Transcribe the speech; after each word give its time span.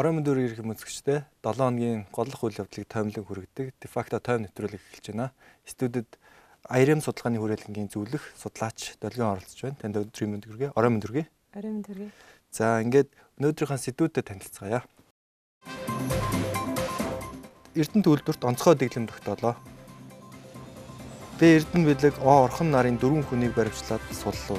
орон 0.00 0.16
мөндөр 0.16 0.38
ирэх 0.40 0.64
мөсгчтэй 0.64 1.28
7 1.44 1.60
хоногийн 1.60 2.08
голлох 2.08 2.40
үйл 2.40 2.56
явдлыг 2.56 2.88
тоймлон 2.88 3.20
хүргэдэг. 3.20 3.76
Дефакто 3.84 4.16
тойм 4.16 4.48
нэвтрүүлэг 4.48 4.80
эхэлж 4.80 5.12
байна. 5.12 5.28
Студид 5.68 6.16
IRM 6.72 7.04
судалгааны 7.04 7.36
хүрээлэнгийн 7.36 7.92
зөвлөх 7.92 8.32
судлаач 8.32 8.96
Долгион 8.96 9.36
оролцож 9.36 9.60
байна. 9.60 9.76
Танд 9.76 10.00
өдрийн 10.00 10.32
мэнд 10.32 10.48
хүргэе. 10.48 10.72
Орон 10.72 10.96
мэнд 10.96 11.04
хүргэе. 11.04 11.28
Орон 11.52 11.72
мэнд 11.76 11.88
хүргэе. 11.92 12.10
За 12.48 12.80
ингээд 12.80 13.12
өнөөдрийнхөө 13.12 13.76
сэдвүүдэд 13.76 14.24
танилцгаая. 14.24 14.80
Эрдэнэт 17.76 18.06
үйлдвэрт 18.08 18.42
онцгой 18.48 18.80
дэглэм 18.80 19.04
тогтоолоо. 19.04 19.60
Би 21.36 21.60
Эрдэнэ 21.60 21.84
бэлэг 21.92 22.16
О 22.24 22.48
орхон 22.48 22.72
нарын 22.72 22.96
дөрвөн 22.96 23.28
хүнийг 23.28 23.52
баримтлаад 23.52 24.00
суллуу. 24.16 24.56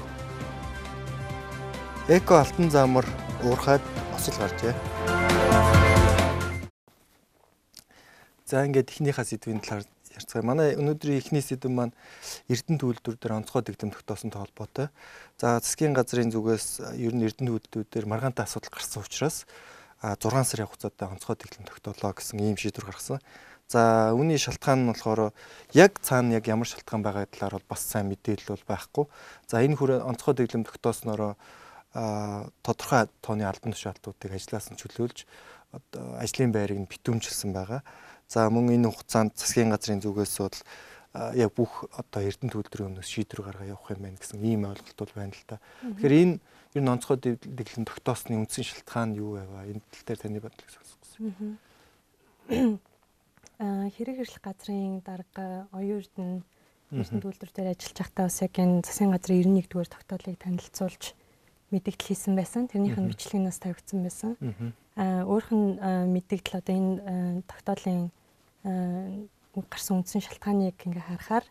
Эко 2.06 2.46
алтан 2.46 2.70
замар 2.70 3.10
уурхайд 3.44 3.82
осол 4.14 4.38
гарчээ. 4.38 4.74
За 8.46 8.66
ингээд 8.66 8.94
эхнийхээ 8.94 9.26
сэдвийн 9.26 9.62
талаар 9.66 9.86
ярьцгаая. 10.14 10.46
Манай 10.46 10.76
өнөөдрийн 10.78 11.18
эхний 11.18 11.42
сэдв 11.42 11.72
маань 11.74 11.96
Эрдэнэт 12.52 12.86
үйлдвэр 12.86 13.18
дээр 13.18 13.38
онцгой 13.42 13.66
дэглэм 13.66 13.96
тогтоосонтой 13.96 14.46
холбоотой. 14.46 14.88
За 15.42 15.58
засгийн 15.58 15.98
газрын 15.98 16.30
зүгээс 16.30 17.00
ер 17.02 17.14
нь 17.18 17.26
Эрдэнэт 17.26 17.72
үйлдвэрүүдээр 17.72 18.06
маргаантай 18.06 18.46
асуудал 18.46 18.76
гарсан 18.76 19.02
учраас 19.02 19.50
6 20.06 20.22
сарын 20.22 20.70
хугацаатай 20.70 21.08
онцгой 21.10 21.36
дэглэм 21.42 21.66
тогтоолоо 21.66 22.14
гэсэн 22.14 22.44
ийм 22.46 22.58
шийдвэр 22.62 22.94
гаргасан. 22.94 23.24
За 23.72 24.12
үүний 24.12 24.38
шалтгаан 24.38 24.84
нь 24.84 24.90
болохоор 24.92 25.32
яг 25.72 25.98
цаана 26.04 26.38
яг 26.38 26.46
ямар 26.46 26.68
шалтгаан 26.68 27.02
байгаа 27.02 27.26
талаар 27.26 27.58
бол 27.58 27.72
бас 27.72 27.82
сайн 27.88 28.12
мэдээлэл 28.12 28.54
бол 28.54 28.68
байхгүй. 28.68 29.06
За 29.48 29.64
энэ 29.64 29.80
хүрээ 29.80 30.04
онцгой 30.04 30.36
дэглэм 30.36 30.68
тогтоосноор 30.68 31.40
тодорхой 31.94 33.08
тооны 33.22 33.44
албан 33.44 33.76
тушаалтуудыг 33.76 34.32
ажлаас 34.32 34.72
нь 34.72 34.80
чөлөөлж 34.80 35.28
одоо 35.76 36.16
ажлын 36.20 36.52
байрыг 36.52 36.80
нь 36.80 36.88
битүүмжилсэн 36.88 37.52
байгаа. 37.52 37.84
За 38.28 38.48
мөн 38.48 38.72
энэ 38.76 38.88
хугацаанд 38.92 39.36
засгийн 39.36 39.72
газрын 39.72 40.00
зүгээс 40.00 40.36
бол 40.40 40.58
яг 41.36 41.52
бүх 41.52 41.92
одоо 41.92 42.24
Эрдэнэт 42.24 42.56
үйлдвэрийн 42.56 42.96
өмнөөс 42.96 43.10
шийдвэр 43.12 43.44
гаргаа 43.44 43.68
явах 43.76 43.92
юм 43.92 44.08
байна 44.08 44.16
гэсэн 44.16 44.40
ийм 44.40 44.64
ойлголт 44.72 44.96
бол 44.96 45.16
байна 45.16 45.36
л 45.36 45.44
та. 45.44 45.60
Тэгэхээр 45.84 46.16
энэ 46.16 46.40
ер 46.80 46.84
нь 46.84 46.92
онцгой 46.92 47.20
дэглэм 47.20 47.84
тогтоосны 47.84 48.40
үндсэн 48.40 48.64
шалтгаан 48.64 49.20
юу 49.20 49.36
байваа? 49.36 49.68
Энэ 49.68 49.84
тал 49.92 50.04
дээр 50.08 50.20
таны 50.24 50.40
бодлыг 50.40 50.70
сонсох 50.72 51.00
гэсэн 51.04 51.60
хэрэг 54.00 54.24
эрхлэх 54.24 54.44
газрын 54.44 55.04
дарга 55.04 55.68
оюун 55.76 56.00
эрдэнэ 56.00 56.42
эрдэнэ 56.96 57.28
үйлдвэр 57.28 57.52
дээр 57.52 57.72
ажиллаж 57.76 57.98
байхдаа 58.00 58.26
бас 58.32 58.40
яг 58.42 58.56
энэ 58.56 58.82
засгийн 58.88 59.12
газрын 59.12 59.60
91-р 59.60 59.88
тогтоолыг 59.92 60.38
танилцуулж 60.40 61.04
мэдээлэл 61.72 62.08
хийсэн 62.12 62.36
байсан. 62.36 62.68
Тэрнийх 62.68 63.00
нь 63.00 63.10
бичлэгнээс 63.10 63.60
тавигдсан 63.64 64.00
байсан. 64.04 64.32
Аа 64.96 65.24
өөрөх 65.26 65.50
нь 65.56 65.80
мэдээлэл 65.82 66.60
одоо 66.60 66.76
энэ 66.76 67.44
тогтоолын 67.48 68.12
гарсан 69.56 70.04
үндсэн 70.04 70.22
шалтгааныг 70.22 70.78
ингээ 70.84 71.08
харахаар 71.08 71.46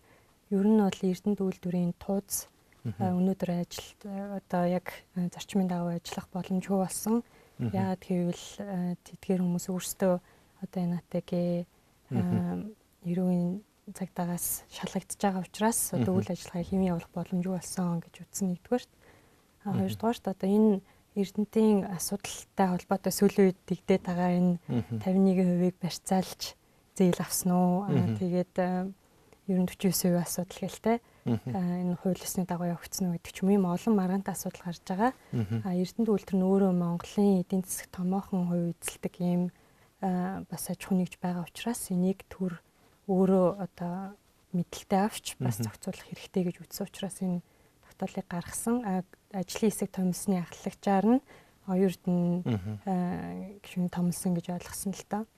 ер 0.53 0.67
нь 0.69 0.81
бол 0.81 1.01
эрдэнэ 1.01 1.41
үйлдвэрийн 1.41 1.93
тууз 1.97 2.49
өнөөдөр 2.85 3.51
ажил 3.61 3.89
одоо 4.41 4.63
яг 4.65 4.87
зарчмын 5.17 5.69
дагуу 5.69 5.97
ажиллах 5.97 6.29
боломжгүй 6.33 6.79
болсон. 6.81 7.23
Яагаад 7.61 8.03
гэвэл 8.09 8.47
тэдгээр 9.05 9.41
хүмүүс 9.45 9.67
өөрсдөө 9.69 10.15
одоо 10.65 10.81
энэ 10.81 10.97
атагийн 10.97 11.67
ерөөний 13.05 13.61
цагдаагаас 13.93 14.65
шалгагдж 14.73 15.21
байгаа 15.21 15.45
учраас 15.45 15.93
одоо 15.93 16.17
үйл 16.17 16.31
ажиллагаа 16.33 16.65
хэвэн 16.65 16.89
явуулах 16.89 17.13
боломжгүй 17.13 17.55
болсон 17.57 18.01
гэж 18.01 18.15
үзсэн 18.25 18.47
нэгдүгээрт. 18.49 18.91
Хоёрдугаарт 19.65 20.25
одоо 20.29 20.49
энэ 20.49 20.81
Эрдэнтийн 21.19 21.91
асуудалтай 21.91 22.67
холбоотой 22.71 23.13
сүүлийн 23.13 23.47
үед 23.51 23.59
дэгдээд 23.67 24.03
байгаа 24.07 24.31
энэ 24.39 24.53
51%-ийг 25.03 25.77
барьцаалж 25.83 26.55
зээл 26.95 27.21
авсан 27.21 27.51
уу? 27.51 27.91
Тэгээд 28.17 28.55
ер 29.51 29.59
нь 29.59 29.67
49% 29.67 30.17
асуудал 30.23 30.61
гэлтэй. 30.63 30.97
Энэ 31.27 31.99
хууль 31.99 32.23
ёсны 32.23 32.47
дагуу 32.47 32.71
явагдсан 32.71 33.11
уу 33.11 33.15
гэдэг 33.19 33.33
ч 33.35 33.43
юм 33.43 33.51
ийм 33.51 33.67
олон 33.67 33.95
маргаантай 33.99 34.33
асуудал 34.39 34.71
гарч 34.71 34.81
байгаа. 34.87 35.13
Эрдэнэт 35.35 36.09
үйлдвэр 36.09 36.39
нь 36.39 36.47
өөрөө 36.47 36.73
Монголын 36.73 37.43
эдийн 37.43 37.67
засаг 37.67 37.91
томоохон 37.91 38.47
хувь 38.47 38.73
эзэлдэг 38.79 39.15
ийм 39.19 39.43
бас 40.01 40.63
аж 40.71 40.81
ахуй 40.87 40.97
нэгж 41.03 41.19
байгаа 41.19 41.45
учраас 41.45 41.91
энийг 41.91 42.23
төр 42.31 42.63
өөрөө 43.11 43.61
одоо 43.61 44.15
мэдлэлтэй 44.55 45.01
авч 45.03 45.37
бас 45.43 45.59
зохицуулах 45.59 46.07
хэрэгтэй 46.07 46.43
гэж 46.49 46.57
үзсэн 46.63 46.87
учраас 46.87 47.19
энэ 47.21 47.43
тогтоолыг 48.01 48.27
гаргасан 48.33 49.05
ажлын 49.33 49.69
хэсэг 49.69 49.93
томсны 49.93 50.41
ахлагчаар 50.41 51.21
нь 51.21 51.21
оюурд 51.69 52.01
нь 52.09 52.41
гişүн 53.61 53.93
томсон 53.93 54.33
гэж 54.41 54.57
ойлгосон 54.57 54.97
л 54.97 55.05
та. 55.05 55.29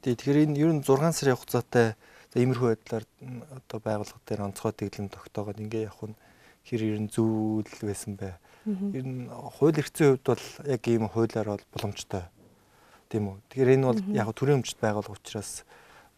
Тий 0.00 0.16
тэгэхээр 0.16 0.48
энэ 0.48 0.56
ер 0.56 0.72
нь 0.72 0.80
6 0.80 1.12
сарын 1.12 1.36
хугацаатай 1.36 2.00
иймэрхүү 2.32 2.68
байдлаар 2.72 3.04
одоо 3.52 3.78
байгууллага 3.84 4.24
дээр 4.24 4.46
онцгой 4.48 4.72
дэглэм 4.72 5.12
тогтоогод 5.12 5.60
ингээ 5.60 5.92
явах 5.92 6.16
нь 6.16 6.18
хэр 6.64 6.80
ер 6.96 6.98
нь 7.04 7.12
зүйл 7.12 7.68
байсан 7.84 8.16
бэ? 8.16 8.40
Ер 8.96 9.04
нь 9.04 9.28
хууль 9.28 9.76
эрхцэн 9.76 10.16
хувьд 10.16 10.24
бол 10.24 10.44
яг 10.64 10.82
ийм 10.88 11.04
хуулиар 11.12 11.48
бол 11.52 11.64
боломжтой 11.76 12.24
Тийм 13.08 13.24
үү. 13.32 13.36
Тэгэхээр 13.48 13.74
энэ 13.80 13.86
бол 13.88 14.00
яг 14.12 14.28
төрийн 14.36 14.60
өмчт 14.60 14.76
байгуулга 14.84 15.16
учраас 15.16 15.64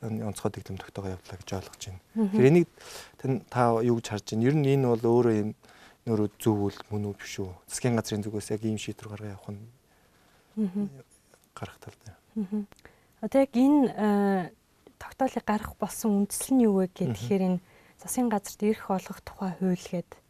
онцгой 0.01 0.51
дэглэм 0.53 0.81
тогтоогоо 0.81 1.15
явуулаа 1.17 1.39
гэж 1.39 1.51
ойлгож 1.53 1.83
байна. 1.87 2.01
Тэгэхээр 2.17 2.51
энийг 2.51 2.69
та 3.53 3.61
юу 3.85 3.97
гэж 4.01 4.07
харж 4.09 4.27
байна? 4.33 4.47
Ер 4.49 4.57
нь 4.57 4.69
энэ 4.73 4.89
бол 4.89 5.05
өөрөө 5.05 5.35
юм 5.37 5.51
нөрөө 6.09 6.29
зөв 6.41 6.57
үл 6.57 6.79
мөн 6.89 7.13
үү 7.13 7.15
биш 7.21 7.35
үү? 7.45 7.53
Засгийн 7.69 7.97
газрын 8.01 8.25
зүгээс 8.25 8.51
яг 8.57 8.63
ийм 8.65 8.81
шийдвэр 8.81 9.13
гаргаа 9.13 9.35
явах 9.37 9.51
нь 9.53 9.61
гарах 11.53 11.79
тал 11.85 11.97
дээр. 12.01 12.65
Одоо 13.21 13.39
яг 13.45 13.53
энэ 13.53 14.53
тогтоолыг 14.97 15.45
гаргах 15.45 15.77
болсон 15.77 16.25
үндэслэл 16.25 16.57
нь 16.57 16.65
юу 16.65 16.81
вэ 16.81 16.89
гэхээр 16.97 17.43
энэ 17.45 17.61
засгийн 18.01 18.33
газарт 18.33 18.61
ирэх 18.65 18.89
олгох 18.89 19.21
тухай 19.21 19.53
хууль 19.61 19.77
гэдэг 19.77 20.21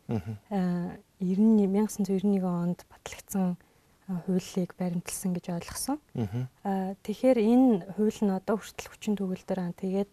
1991 1.22 2.42
онд 2.42 2.82
батлагдсан 2.91 3.54
хуулийг 4.26 4.75
баримталсан 4.78 5.31
гэж 5.34 5.47
ойлгосон. 5.54 5.98
Аа 6.65 6.94
тэгэхээр 7.06 7.38
энэ 7.38 7.94
хууль 7.94 8.21
нь 8.26 8.34
одоо 8.34 8.59
хүртэл 8.59 8.91
хүчин 8.91 9.15
төгөлдөр 9.15 9.59
аа 9.60 9.72
тэгээд 9.76 10.12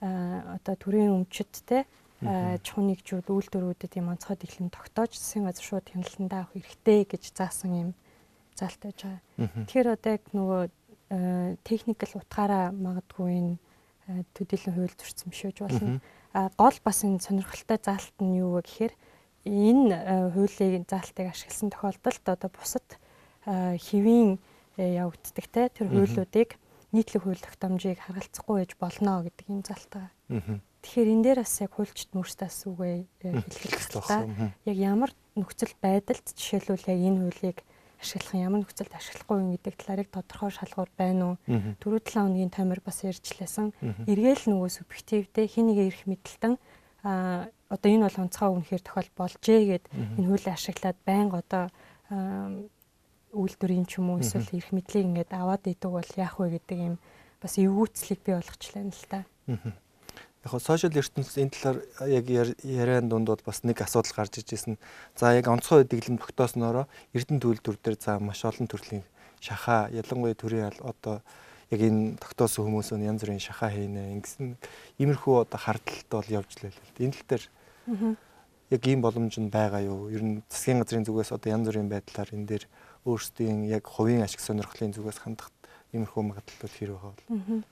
одоо 0.00 0.74
төрийн 0.76 1.12
өмчттэй 1.16 1.84
чухал 2.20 2.84
нэгжүүд 2.84 3.32
үйлдвэрүүдэд 3.32 3.96
юм 3.96 4.12
онцгой 4.12 4.36
дэглэм 4.36 4.68
тогтоож 4.68 5.16
засгийн 5.16 5.48
газар 5.48 5.64
шууд 5.64 5.86
хяналтандаа 5.88 6.44
авах 6.44 6.52
хэрэгтэй 6.52 7.00
гэж 7.08 7.32
заасан 7.32 7.72
юм 7.72 7.90
заалт 8.52 8.80
байж 8.84 8.98
байгаа. 9.00 9.20
Тэгэхээр 9.64 9.88
одоо 9.96 10.10
яг 10.20 10.24
нөгөө 10.36 10.62
техникэл 11.64 12.20
утгаараа 12.20 12.76
магадгүй 12.76 13.30
энэ 13.40 13.56
төдийлөн 14.36 14.76
хууль 14.76 14.96
зөрчсөн 15.00 15.28
биш 15.32 15.42
үж 15.48 15.58
болно. 15.64 16.00
А 16.36 16.52
гол 16.60 16.76
бас 16.84 17.00
энэ 17.08 17.24
сонирхолтой 17.24 17.78
заалт 17.80 18.16
нь 18.20 18.36
юу 18.36 18.60
вэ 18.60 18.68
гэхээр 18.68 18.94
энэ 19.48 20.32
хуулийн 20.36 20.84
заалтыг 20.84 21.32
ашигласан 21.32 21.72
тохиолдолд 21.72 22.24
одоо 22.28 22.50
бусад 22.52 22.84
хэвийн 23.44 24.38
э, 24.76 24.94
явагддаг 25.00 25.46
те 25.48 25.68
тэр 25.68 25.88
хуулиудыг 25.88 26.56
нийтлэг 26.92 27.22
хууль 27.22 27.40
тогтоомжийг 27.40 27.98
харгалцахгүй 28.02 28.56
байж 28.64 28.72
болно 28.76 29.22
гэдэг 29.22 29.46
юм 29.48 29.62
залтаа. 29.62 30.10
Тэгэхээр 30.80 31.12
энэ 31.12 31.24
дээр 31.24 31.38
бас 31.44 31.54
яг 31.60 31.72
хуульчд 31.76 32.10
мөрстэй 32.16 32.48
асуугээ 32.48 32.96
хэлэх 33.20 33.60
хэрэгтэй. 33.60 34.56
Яг 34.64 34.76
ямар 34.76 35.10
нөхцөл 35.36 35.74
байдалд 35.78 36.24
жишээлбэл 36.34 36.88
яг 36.90 37.00
энэ 37.00 37.20
хуулийг 37.20 37.58
ашиглах 38.00 38.32
ямар 38.40 38.60
нөхцөлд 38.64 38.92
ашиглахгүй 38.96 39.36
юм 39.38 39.50
гэдэг 39.54 39.74
талаарыг 39.76 40.08
тодорхой 40.08 40.50
шалгуур 40.50 40.90
байна 40.96 41.36
уу? 41.36 41.74
Дөрөв 41.84 42.00
талаа 42.00 42.32
өдрийн 42.32 42.48
таймер 42.48 42.80
бас 42.80 43.04
ярьжлээсэн. 43.04 43.76
Эргээл 44.08 44.48
нөгөө 44.48 44.70
субъективдээ 44.72 45.46
хин 45.52 45.68
нэг 45.68 45.78
ирэх 45.92 46.08
мэдлэлтэн 46.08 46.56
а 47.04 47.48
одоо 47.68 47.88
энэ 47.92 48.08
бол 48.08 48.22
онцгой 48.24 48.50
үнэхээр 48.56 48.82
тохиол 48.84 49.10
болжээ 49.16 49.60
гэд 49.68 49.84
энэ 50.16 50.28
хуулийг 50.32 50.56
ашиглаад 50.56 50.98
байнга 51.04 51.44
одоо 51.44 51.64
үйлдвэрийн 53.32 53.86
ч 53.86 53.98
юм 53.98 54.10
уу 54.14 54.20
эсвэл 54.20 54.50
эрх 54.56 54.70
мэдлийг 54.74 55.06
ингээд 55.06 55.32
аваад 55.34 55.64
идэг 55.66 55.90
бол 55.90 56.10
яах 56.18 56.36
вэ 56.38 56.58
гэдэг 56.58 56.78
юм 56.78 56.96
бас 57.40 57.54
эвгүүцлийг 57.56 58.20
бий 58.26 58.34
болгочлаа 58.36 58.84
л 58.84 59.06
та. 59.08 59.24
Яг 60.40 60.50
хоо 60.50 60.60
сошиал 60.60 60.96
ертөнцийн 60.96 61.48
энэ 61.48 61.54
талаар 61.54 61.78
яг 62.08 62.26
яриан 62.64 63.08
дунд 63.08 63.28
бол 63.28 63.44
бас 63.44 63.60
нэг 63.62 63.80
асуудал 63.80 64.12
гарч 64.16 64.40
ижсэн. 64.40 64.80
За 65.14 65.36
яг 65.36 65.48
онцгой 65.48 65.84
дэглэм 65.84 66.16
тогтоосноороо 66.16 66.88
Эрдэнэ 67.12 67.40
төлөвлөр 67.44 67.76
дээр 67.76 67.96
за 68.00 68.18
маш 68.18 68.44
олон 68.44 68.66
төрлийн 68.66 69.04
шахаа 69.40 69.92
ялангуяа 69.92 70.36
төрийн 70.36 70.72
одоо 70.80 71.20
яг 71.70 71.80
энэ 71.80 72.16
тогтоосон 72.18 72.66
хүмүүс 72.66 72.92
нь 72.96 73.06
янз 73.06 73.20
бүрийн 73.22 73.40
шахаа 73.40 73.70
хийнэ. 73.70 74.16
Ингэсэн 74.16 74.56
иймэрхүү 74.98 75.34
одоо 75.44 75.60
хардталт 75.60 76.08
бол 76.08 76.28
явж 76.28 76.50
лээ 76.60 76.72
л. 76.72 77.04
Энэ 77.04 77.14
тал 77.14 77.28
дээр 77.28 77.44
яг 78.70 78.82
ийм 78.86 79.00
боломж 79.00 79.34
нь 79.38 79.50
байгаа 79.52 79.82
юу? 79.84 80.10
Ер 80.10 80.22
нь 80.22 80.42
засгийн 80.48 80.82
газрын 80.82 81.06
зүгээс 81.06 81.36
одоо 81.36 81.50
янз 81.52 81.66
бүрийн 81.68 81.88
байдлаар 81.90 82.30
энэ 82.32 82.46
дээр 82.46 82.64
өөрсдийн 83.04 83.64
яг 83.68 83.84
хувийн 83.88 84.22
ашиг 84.24 84.40
сонирхлын 84.40 84.92
зүгээс 84.92 85.20
хандах 85.24 85.50
иймэрхүү 85.92 86.22
магадлалууд 86.22 86.74
хэр 86.74 86.90
байгаа 86.94 87.12
бол. 87.16 87.64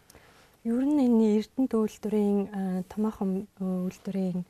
Ер 0.66 0.84
нь 0.84 1.00
энэ 1.06 1.26
Эрдэнэт 1.38 1.72
үйлдвэрийн 1.72 2.40
томоохон 2.90 3.46
үйлдвэрийн 3.60 4.42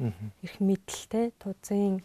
эрх 0.42 0.56
мэдэлтэй 0.58 1.36
тузын 1.36 2.00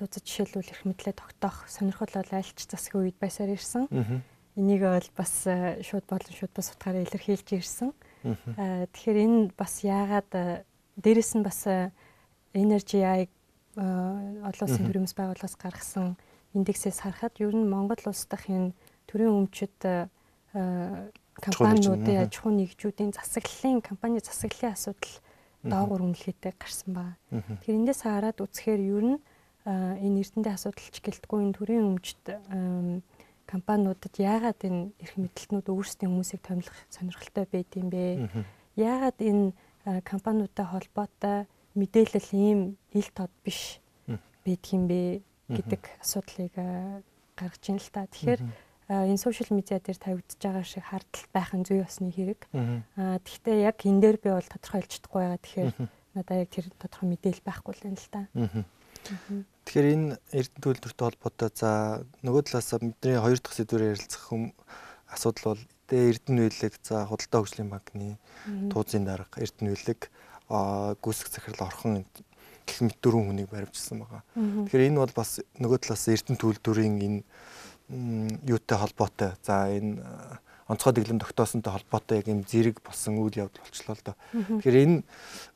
тузад 0.00 0.24
жишээлбэл 0.24 0.72
эрх 0.72 0.82
мэдлээ 0.88 1.14
тогтоох 1.14 1.68
сонирхол 1.68 2.08
бол 2.08 2.32
альч 2.32 2.56
засгийн 2.64 3.12
үед 3.12 3.18
байсаар 3.20 3.52
ирсэн. 3.52 3.84
энийг 4.56 4.80
бол 4.80 5.08
бас 5.12 5.44
шууд 5.84 6.06
болон 6.08 6.32
шууд 6.32 6.52
бас 6.56 6.72
утгаараа 6.72 7.04
илэрхийлж 7.04 7.48
ирсэн. 7.52 7.92
Тэгэхээр 8.24 9.18
энэ 9.28 9.40
бас 9.52 9.84
яагаад 9.84 10.64
дээрэс 10.96 11.32
нь 11.36 11.44
бас 11.44 11.68
Energy 12.56 13.04
AI 13.04 13.28
олон 13.76 14.64
улсын 14.64 14.88
төрөмс 14.88 15.12
байгууллагаас 15.12 15.56
гаргасан 15.60 16.16
индексээс 16.56 17.04
харахад 17.04 17.36
ер 17.44 17.52
нь 17.52 17.68
Монгол 17.68 18.00
улс 18.08 18.24
дахь 18.24 18.48
энэ 18.48 18.72
төрийн 19.04 19.44
өмчөд 19.44 19.76
компаниудын 21.36 22.24
аж 22.24 22.32
ахуй 22.40 22.52
нэгжүүдийн 22.56 23.12
засаглалын 23.12 23.84
компани 23.84 24.24
засаглалын 24.24 24.72
асуудал 24.72 25.14
доогуур 25.60 26.02
үнэлгээтэй 26.08 26.56
гарсан 26.56 26.90
ба. 26.96 27.04
Тэгэхээр 27.28 27.78
эндээс 27.84 28.00
хараад 28.08 28.40
үзэхээр 28.40 28.80
ер 28.80 29.04
нь 29.04 29.18
энэ 29.66 30.20
эрдэнэ 30.22 30.54
асуудалч 30.56 30.96
гэлтгүй 31.04 31.38
энэ 31.44 31.56
төрийн 31.60 31.84
өмчт 31.92 32.24
компаниудад 33.44 34.14
яагаад 34.16 34.60
энэ 34.64 34.80
эрх 35.02 35.14
мэдэлтнүүд 35.20 35.66
өөрсдийн 35.68 36.10
хүмүүсийг 36.10 36.40
томилох 36.42 36.76
сонирхолтой 36.88 37.46
байд 37.50 37.70
юм 37.76 37.88
бэ? 37.92 38.30
Яагаад 38.80 39.18
энэ 39.20 39.52
компаниудтай 40.06 40.66
холбоотой 40.66 41.46
мэдээлэл 41.76 42.30
ийм 42.32 42.60
ил 42.96 43.10
тод 43.12 43.30
биш 43.44 43.78
байдг 44.46 44.66
юм 44.72 44.86
бэ 44.88 45.20
гэдэг 45.48 45.82
асуудлыг 46.02 46.52
гаргаж 47.36 47.64
ийн 47.68 47.78
л 47.78 47.90
та. 47.92 48.06
Тэгэхээр 48.06 48.42
энэ 48.86 49.18
сошиал 49.18 49.50
медиа 49.50 49.82
дээр 49.82 49.98
тавигдж 49.98 50.38
байгаа 50.38 50.64
шиг 50.66 50.84
хардтал 50.86 51.26
байх 51.34 51.50
нь 51.54 51.66
зүй 51.66 51.82
ёсны 51.82 52.10
хэрэг. 52.10 52.46
Аа 52.96 53.18
тэгвэл 53.18 53.66
яг 53.66 53.78
энэ 53.82 54.02
дээр 54.02 54.18
би 54.22 54.30
бол 54.30 54.46
тодорхой 54.46 54.82
хэлж 54.86 54.92
чадахгүй 55.02 55.20
байгаа. 55.22 55.42
Тэгэхээр 55.42 55.70
надаа 56.14 56.36
яг 56.40 56.50
тэр 56.54 56.66
тодорхой 56.78 57.08
мэдээлэл 57.10 57.46
байхгүй 57.46 57.72
л 57.74 57.86
юм 57.90 57.96
л 57.98 58.08
та. 58.10 58.20
Тэгэхээр 59.66 59.86
энэ 59.94 60.08
Эрдэнэ 60.34 60.62
төлөвлөртөй 60.62 61.06
холбоотой 61.06 61.50
за 61.54 61.70
нөгөө 62.22 62.42
талаас 62.46 62.70
бидний 62.78 63.18
хоёр 63.18 63.38
дахь 63.38 63.54
сэдвээр 63.58 63.90
ярилцах 63.94 64.22
хүм 64.30 64.54
асуудал 65.10 65.54
бол 65.54 65.62
тэ 65.86 66.10
Эрдэнэ 66.10 66.42
үйлэг 66.46 66.74
за 66.82 67.06
худалдаа 67.06 67.38
хөгжлийн 67.42 67.70
банкны 67.70 68.18
туузын 68.70 69.06
дарга 69.06 69.42
Эрдэнэ 69.42 69.70
үйлэг 69.74 70.00
гүйцэх 70.46 71.28
захирал 71.30 71.66
орхон 71.66 72.06
гэх 72.66 72.82
мэт 72.82 72.98
дөрвөн 73.00 73.30
хүнийг 73.30 73.48
баримжсан 73.48 74.02
байгаа. 74.02 74.22
Тэгэхээр 74.34 74.86
энэ 74.90 75.00
бол 75.00 75.14
бас 75.14 75.40
нөгөө 75.62 75.78
талаас 75.86 76.04
Эрдэнэ 76.10 76.40
төлөвлөрийн 76.42 76.96
энэ 76.98 77.20
юутай 78.50 78.78
холбоотой. 78.78 79.30
За 79.46 79.70
энэ 79.70 80.02
онцгой 80.66 80.92
дэглэм 80.92 81.22
тогтоосонтой 81.22 81.72
холбоотой 81.72 82.18
яг 82.18 82.26
юм 82.26 82.42
зэрэг 82.42 82.82
болсон 82.82 83.22
үйл 83.22 83.46
явдал 83.46 83.62
болчлоо 83.62 83.94
л 83.94 84.02
доо. 84.02 84.16
Тэгэхээр 84.34 84.82
энэ 84.82 84.96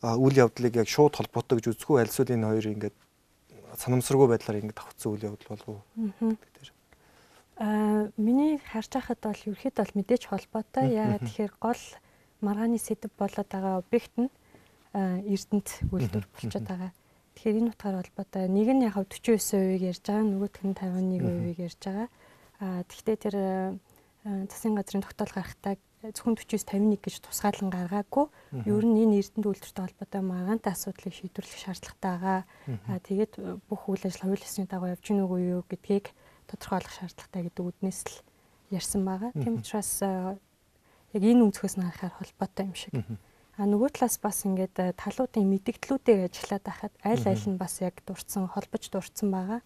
үйл 0.06 0.36
явдлыг 0.38 0.74
яг 0.78 0.88
шууд 0.88 1.18
холбоотой 1.18 1.58
гэж 1.58 1.74
үзэхгүй 1.74 1.98
аль 1.98 2.10
эсвэл 2.14 2.34
энэ 2.38 2.46
хоёр 2.46 2.66
ингээд 2.70 2.96
санамсаргүй 3.74 4.28
байдлаар 4.30 4.60
ингээд 4.62 4.78
давхцсан 4.78 5.10
үйл 5.10 5.26
явдал 5.34 5.50
болов 5.50 5.68
уу. 5.68 5.82
Аа 7.58 8.08
миний 8.16 8.62
харж 8.70 8.90
байхад 8.94 9.18
бол 9.18 9.42
ерөөхдөө 9.50 9.82
бол 9.82 9.98
мэдээж 9.98 10.22
холбоотой. 10.30 10.86
Яагаад 10.94 11.26
тэгэхээр 11.26 11.54
гол 11.58 11.82
маргааны 12.40 12.78
сэдв 12.78 13.10
болоод 13.18 13.48
байгаа 13.50 13.82
объект 13.82 14.14
нь 14.14 14.30
эрдэнэт 14.94 15.68
үйлдвэр 15.90 16.26
болчиход 16.30 16.66
байгаа. 16.70 16.90
Тэгэхээр 17.40 17.56
энэ 17.56 17.72
утгаар 17.72 17.96
холбоотой 18.04 18.52
нэг 18.52 18.68
нь 18.68 18.84
яг 18.84 19.00
49%-ийг 19.00 19.80
ярьж 19.80 20.04
байгаа, 20.04 20.28
нөгөөх 20.28 20.60
нь 20.60 20.76
51%-ийг 20.76 21.56
ярьж 21.56 21.80
байгаа. 21.80 22.08
Аа 22.60 22.84
тэгвэл 22.84 23.16
тэр 23.16 23.36
засгийн 24.44 24.76
газрын 24.76 25.00
тогтоол 25.00 25.32
гаргахтаа 25.32 25.80
зөвхөн 26.04 26.36
40-с 26.36 26.68
51 26.68 27.00
гэж 27.00 27.24
тусгаалan 27.24 27.72
гаргаагүй. 27.72 28.28
Ер 28.68 28.84
нь 28.84 29.00
энэ 29.08 29.24
эрдэнэт 29.24 29.48
үйлдвэртэй 29.56 29.84
холбоотой 29.88 30.20
маргаантай 30.20 30.72
асуудлыг 30.76 31.16
шийдвэрлэх 31.16 31.60
шаардлагатай 31.64 32.12
байгаа. 32.12 32.40
Аа 32.92 33.00
тэгээд 33.08 33.32
бүх 33.72 33.88
үйл 33.88 34.04
ажиллагаа 34.04 34.36
хууль 34.36 34.44
ёсны 34.44 34.68
дагуу 34.68 34.92
явж 34.92 35.04
гин 35.08 35.24
үгүй 35.24 35.40
юу 35.48 35.64
гэдгийг 35.64 36.12
тодорхойлох 36.44 36.92
шаардлагатай 36.92 37.40
гэдэг 37.48 37.64
үднээс 37.64 38.00
л 38.04 38.16
ярьсан 38.68 39.00
байгаа. 39.08 39.32
Тийм 39.32 39.64
учраас 39.64 39.92
яг 40.04 41.22
энэ 41.24 41.40
өнцгөөс 41.48 41.80
нь 41.80 41.88
харахаар 41.88 42.20
холбоотой 42.20 42.68
юм 42.68 42.76
шиг. 42.76 42.92
А 43.60 43.68
нөгөө 43.68 43.92
талаас 43.92 44.16
бас 44.24 44.38
ингээд 44.48 44.96
талуудын 44.96 45.44
мэдгдлүүдээр 45.44 46.32
ажиллаад 46.32 46.64
байхад 46.64 46.94
аль 47.04 47.26
аль 47.28 47.44
нь 47.44 47.60
бас 47.60 47.84
яг 47.84 48.00
дурдсан 48.08 48.48
холбож 48.48 48.88
дурдсан 48.88 49.28
байгаа. 49.28 49.60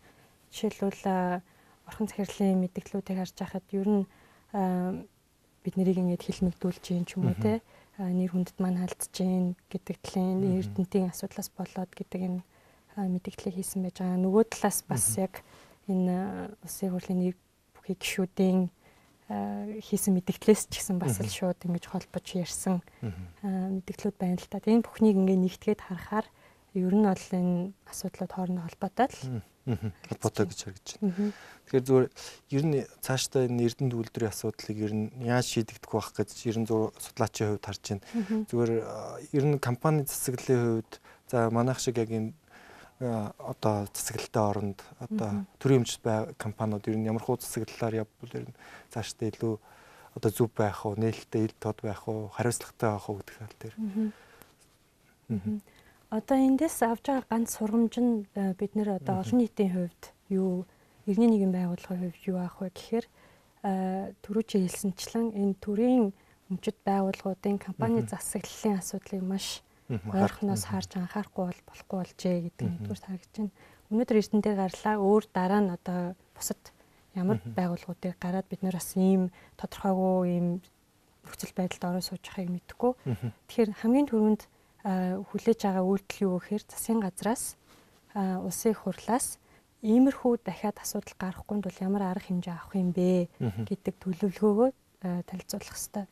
Жишээлбэл 0.50 1.38
орхон 1.86 2.10
захирлын 2.10 2.58
мэдгдлүүдийг 2.58 3.22
харж 3.22 3.38
байхад 3.38 3.62
ер 3.70 3.86
нь 3.86 4.02
бид 5.62 5.74
нарыг 5.78 5.94
ингээд 6.02 6.26
хилмигдүүлж 6.26 6.84
юм 6.90 7.06
ч 7.06 7.14
юм 7.14 7.30
уу 7.30 7.38
те. 7.38 7.62
Нэр 8.02 8.34
хүндэт 8.34 8.58
маань 8.58 8.82
халдж 8.82 9.14
гин 9.14 9.54
гэдэг 9.70 9.96
талын 10.02 10.42
эрдэнтийн 10.42 11.14
асуудлаас 11.14 11.54
болоод 11.54 11.94
гэдэг 11.94 12.20
энэ 12.26 12.42
мэдгдлийг 12.98 13.54
хийсэн 13.62 13.86
байж 13.86 14.02
байгаа. 14.02 14.18
Нөгөө 14.18 14.44
талаас 14.58 14.82
бас 14.90 15.06
яг 15.22 15.46
энэ 15.86 16.50
улсын 16.66 16.90
хурлын 16.90 17.30
нэр 17.30 17.34
бүхий 17.78 17.94
гişүүдийн 17.94 18.74
хийсэн 19.28 20.12
мэдгдлээс 20.20 20.68
ч 20.68 20.84
гэсэн 20.84 21.00
бас 21.00 21.16
л 21.16 21.32
шууд 21.32 21.56
ингэж 21.64 21.84
холбож 21.88 22.26
ярьсан 22.36 22.84
мэдгдлүүд 23.40 24.16
байна 24.20 24.36
л 24.36 24.48
та. 24.52 24.60
Энэ 24.60 24.84
бүхнийг 24.84 25.16
ингээ 25.16 25.38
нэгтгээд 25.40 25.80
харахаар 25.80 26.28
ер 26.76 26.92
нь 26.92 27.08
бол 27.08 27.28
энэ 27.32 27.72
асуудлууд 27.88 28.32
хоорондоо 28.36 28.64
холбоотой 28.68 29.08
л. 29.08 29.40
Холбоотой 29.64 30.44
гэж 30.44 30.58
харагдаж 30.60 30.90
байна. 31.00 31.32
Тэгэхээр 31.64 31.86
зүгээр 31.88 32.06
ер 32.52 32.64
нь 32.68 32.74
цаашдаа 33.00 33.48
энэ 33.48 33.64
эрдэнэ 33.64 33.96
үйлдвэрийн 33.96 34.32
асуудлыг 34.34 34.76
ер 34.76 34.92
нь 34.92 35.06
яаж 35.24 35.46
шийдэгдэх 35.48 35.88
байх 35.88 36.12
гэж 36.12 36.30
ер 36.44 36.58
нь 36.60 36.68
судлаачийн 36.68 37.48
хувьд 37.56 37.64
харж 37.64 37.82
байна. 37.96 38.04
Зүгээр 38.44 38.72
ер 39.32 39.44
нь 39.48 39.56
компани 39.56 40.04
засаглалын 40.04 40.84
хувьд 40.84 40.92
за 41.32 41.48
манайх 41.48 41.80
шиг 41.80 41.96
яг 41.96 42.12
энэ 42.12 42.36
одоо 43.00 43.86
засаглалтай 43.92 44.42
оронд 44.42 44.78
одоо 44.98 45.44
төрийн 45.58 45.84
бай 46.02 46.34
компаниуд 46.38 46.86
ер 46.88 46.96
нь 46.96 47.08
ямархуу 47.10 47.36
засаглалаар 47.40 48.06
явбал 48.06 48.32
ер 48.38 48.46
нь 48.48 48.58
цаашдаа 48.90 49.28
илүү 49.28 49.54
одоо 50.14 50.30
зүв 50.30 50.50
байх 50.54 50.86
уу, 50.86 50.94
нээлттэй 50.94 51.50
ил 51.50 51.54
тод 51.58 51.82
байх 51.82 52.06
уу, 52.06 52.30
хариуцлагатай 52.30 52.90
байх 52.90 53.08
уу 53.10 53.18
гэдэг 53.18 53.34
хэл 53.34 53.58
дээр. 53.58 53.76
Одоо 56.10 56.38
эндээс 56.38 56.78
авж 56.86 57.02
байгаа 57.10 57.26
ганц 57.26 57.58
сургамж 57.58 57.94
нь 57.98 58.14
бид 58.30 58.72
нэр 58.78 59.02
одоо 59.02 59.18
олон 59.26 59.38
нийтийн 59.42 59.74
хувьд 59.74 60.02
юу 60.30 60.62
иргэний 61.10 61.42
нэгэн 61.42 61.50
байгууллагын 61.50 62.02
хувьд 62.06 62.22
юу 62.30 62.38
авах 62.38 62.62
вэ 62.62 62.70
гэхээр 62.70 63.06
түрүүчийн 64.22 64.64
хэлсэнчлэн 64.70 65.26
энэ 65.34 65.58
төрийн 65.58 66.14
өмчт 66.46 66.78
байгууллагуудын 66.86 67.58
компани 67.58 68.06
засаглалын 68.06 68.78
асуудлыг 68.78 69.22
маш 69.26 69.66
ойрхоноос 69.90 70.64
харж 70.64 70.90
анхаарахгүй 70.96 71.44
бол 71.44 71.60
болохгүй 71.68 71.98
болжээ 72.00 72.36
гэдэг 72.48 72.66
нэгдүгээр 72.68 73.04
харагдаж 73.04 73.34
байна. 73.36 73.52
Өнөөдөр 73.92 74.20
Эрдэнэ 74.20 74.44
дээр 74.44 74.58
гарлаа. 74.64 74.94
Өөр 74.96 75.24
дараа 75.28 75.60
нь 75.60 75.74
одоо 75.76 76.00
бусад 76.32 76.62
ямар 77.12 77.38
байгууллагуудыг 77.44 78.16
гараад 78.16 78.48
бид 78.48 78.64
нэр 78.64 78.76
бас 78.80 78.96
ийм 78.96 79.28
тодорхойгүй 79.60 80.24
ийм 80.32 80.46
нөхцөл 81.24 81.52
байдалд 81.52 81.84
ороо 81.84 82.02
сууж 82.04 82.24
байгааг 82.24 82.48
мэдэхгүй. 82.48 82.92
Тэгэхээр 83.48 83.70
хамгийн 83.84 84.08
түрүүнд 84.08 84.42
хүлээж 84.84 85.60
байгаа 85.64 85.84
үйлдэл 85.84 86.24
юу 86.28 86.40
гэхээр 86.40 86.64
засгийн 86.68 87.00
газраас 87.04 87.56
улсын 88.16 88.74
хурлаас 88.76 89.38
иймэрхүү 89.84 90.44
дахиад 90.44 90.80
асуудал 90.80 91.16
гарахгүй 91.20 91.60
тул 91.60 91.78
ямар 91.80 92.02
арга 92.08 92.28
хэмжээ 92.28 92.56
авах 92.56 92.76
юм 92.76 92.92
бэ 92.96 93.28
гэдэг 93.68 93.94
төлөвлөгөөгөө 94.00 94.68
танилцуулах 95.28 95.76
хэрэгтэй 95.76 96.04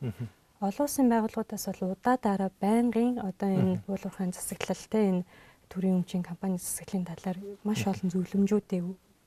олон 0.63 0.85
улсын 0.87 1.07
байгууллагуудаас 1.11 1.65
бол 1.67 1.91
удаа 1.91 2.15
дараа 2.15 2.51
байнгын 2.63 3.19
одоо 3.19 3.49
энэ 3.51 3.81
уулуурхайн 3.91 4.31
засаглалтай 4.31 5.03
энэ 5.11 5.23
төрийн 5.67 5.99
өмчийн 5.99 6.23
компани 6.23 6.55
засаглалын 6.55 7.09
талаар 7.11 7.37
маш 7.67 7.83
олон 7.83 8.07
зөвлөмжүүдийг 8.07 8.85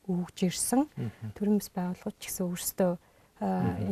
өгж 0.09 0.39
ирсэн. 0.49 0.89
Төрийн 1.37 1.61
бас 1.61 1.69
байгууллагууд 1.77 2.17
ч 2.17 2.33
гэсэн 2.33 2.45
өөрсдөө 2.49 2.93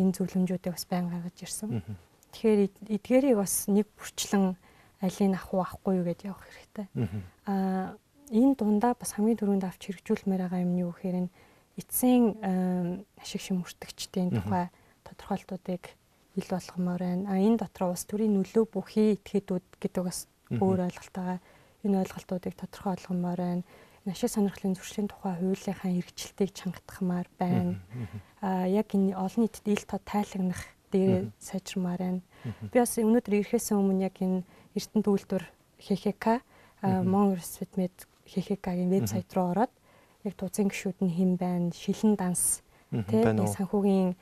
энэ 0.00 0.14
зөвлөмжүүдийг 0.16 0.72
бас 0.72 0.86
байн 0.88 1.12
гаргаж 1.12 1.36
ирсэн. 1.44 1.84
Тэгэхээр 2.32 2.60
эдгээрийг 2.96 3.36
бас 3.36 3.68
нэг 3.68 3.86
бүрчлэн 3.92 4.56
алийг 5.04 5.36
авах 5.36 5.52
уу 5.52 5.60
авахгүй 5.60 5.92
юу 6.00 6.06
гэдээ 6.08 6.30
явах 6.32 6.48
хэрэгтэй. 6.48 6.86
Аа 7.44 7.92
энэ 8.32 8.56
дундаа 8.56 8.96
бас 8.96 9.12
хамгийн 9.12 9.36
түрүүнд 9.36 9.68
авч 9.68 9.92
хэрэгжүүлмээр 9.92 10.48
байгаа 10.48 10.64
юм 10.64 10.72
нь 10.72 10.82
юу 10.86 10.96
гэхээр 10.96 11.28
эцсийн 11.76 12.24
ашиг 13.20 13.42
шимүртгчдийн 13.44 14.32
тухай 14.32 14.72
тодорхойлтуудыг 15.04 15.92
ил 16.36 16.48
болгомоор 16.50 17.00
байна. 17.00 17.24
А 17.30 17.38
энэ 17.38 17.58
дотор 17.62 17.90
улс 17.94 18.04
төрийн 18.04 18.34
нөлөө 18.34 18.64
бүхий 18.70 19.14
этгээдүүд 19.18 19.66
гэдэг 19.80 20.02
бас 20.04 20.26
өөр 20.50 20.86
ойлголт 20.86 21.14
байгаа. 21.14 21.38
Энэ 21.84 22.00
ойлголтуудыг 22.02 22.54
тодорхой 22.58 22.94
болгомоор 22.94 23.40
байна. 23.40 23.62
Ашиг 24.04 24.30
сонирхлын 24.30 24.76
зуршлийн 24.76 25.08
тухай 25.08 25.34
хуулийнхаа 25.40 25.90
хэрэгжилтийг 25.90 26.50
чангатгахмаар 26.52 27.28
байна. 27.38 27.80
А 28.42 28.68
яг 28.68 28.92
энэ 28.92 29.16
олон 29.16 29.48
нийтэд 29.48 29.66
ил 29.68 29.84
тод 29.88 30.04
тайлагнах 30.04 30.62
дээр 30.92 31.32
сайжрамаар 31.40 32.00
байна. 32.02 32.20
Би 32.68 32.76
бас 32.78 32.98
өнөөдөр 33.00 33.34
ирэхээс 33.40 33.72
өмнө 33.72 34.04
яг 34.04 34.20
энэ 34.20 34.44
Эрдэнэ 34.76 35.06
төлөвлөр 35.06 35.44
ХХК 35.80 36.44
Монгол 36.84 37.40
Светмед 37.40 37.96
ХХК-гийн 38.28 38.92
вебсайт 38.92 39.32
руу 39.32 39.56
ороод 39.56 39.72
яг 40.24 40.34
тузын 40.36 40.68
гişүүд 40.68 40.98
нь 41.04 41.14
хэн 41.16 41.32
байна, 41.36 41.72
шилэн 41.72 42.16
данс 42.16 42.60
тэг 42.92 43.24
санхүүгийн 43.40 44.16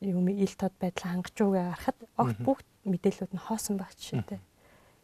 юм 0.00 0.28
ил 0.28 0.54
тод 0.56 0.72
байдлаа 0.80 1.12
хангаж 1.12 1.36
үгээ 1.36 1.64
харахад 1.70 1.98
огт 2.16 2.38
бүх 2.40 2.58
мэдээллүүд 2.88 3.32
нь 3.36 3.44
хоосон 3.46 3.76
баг 3.76 3.92
жишээтэй. 3.96 4.40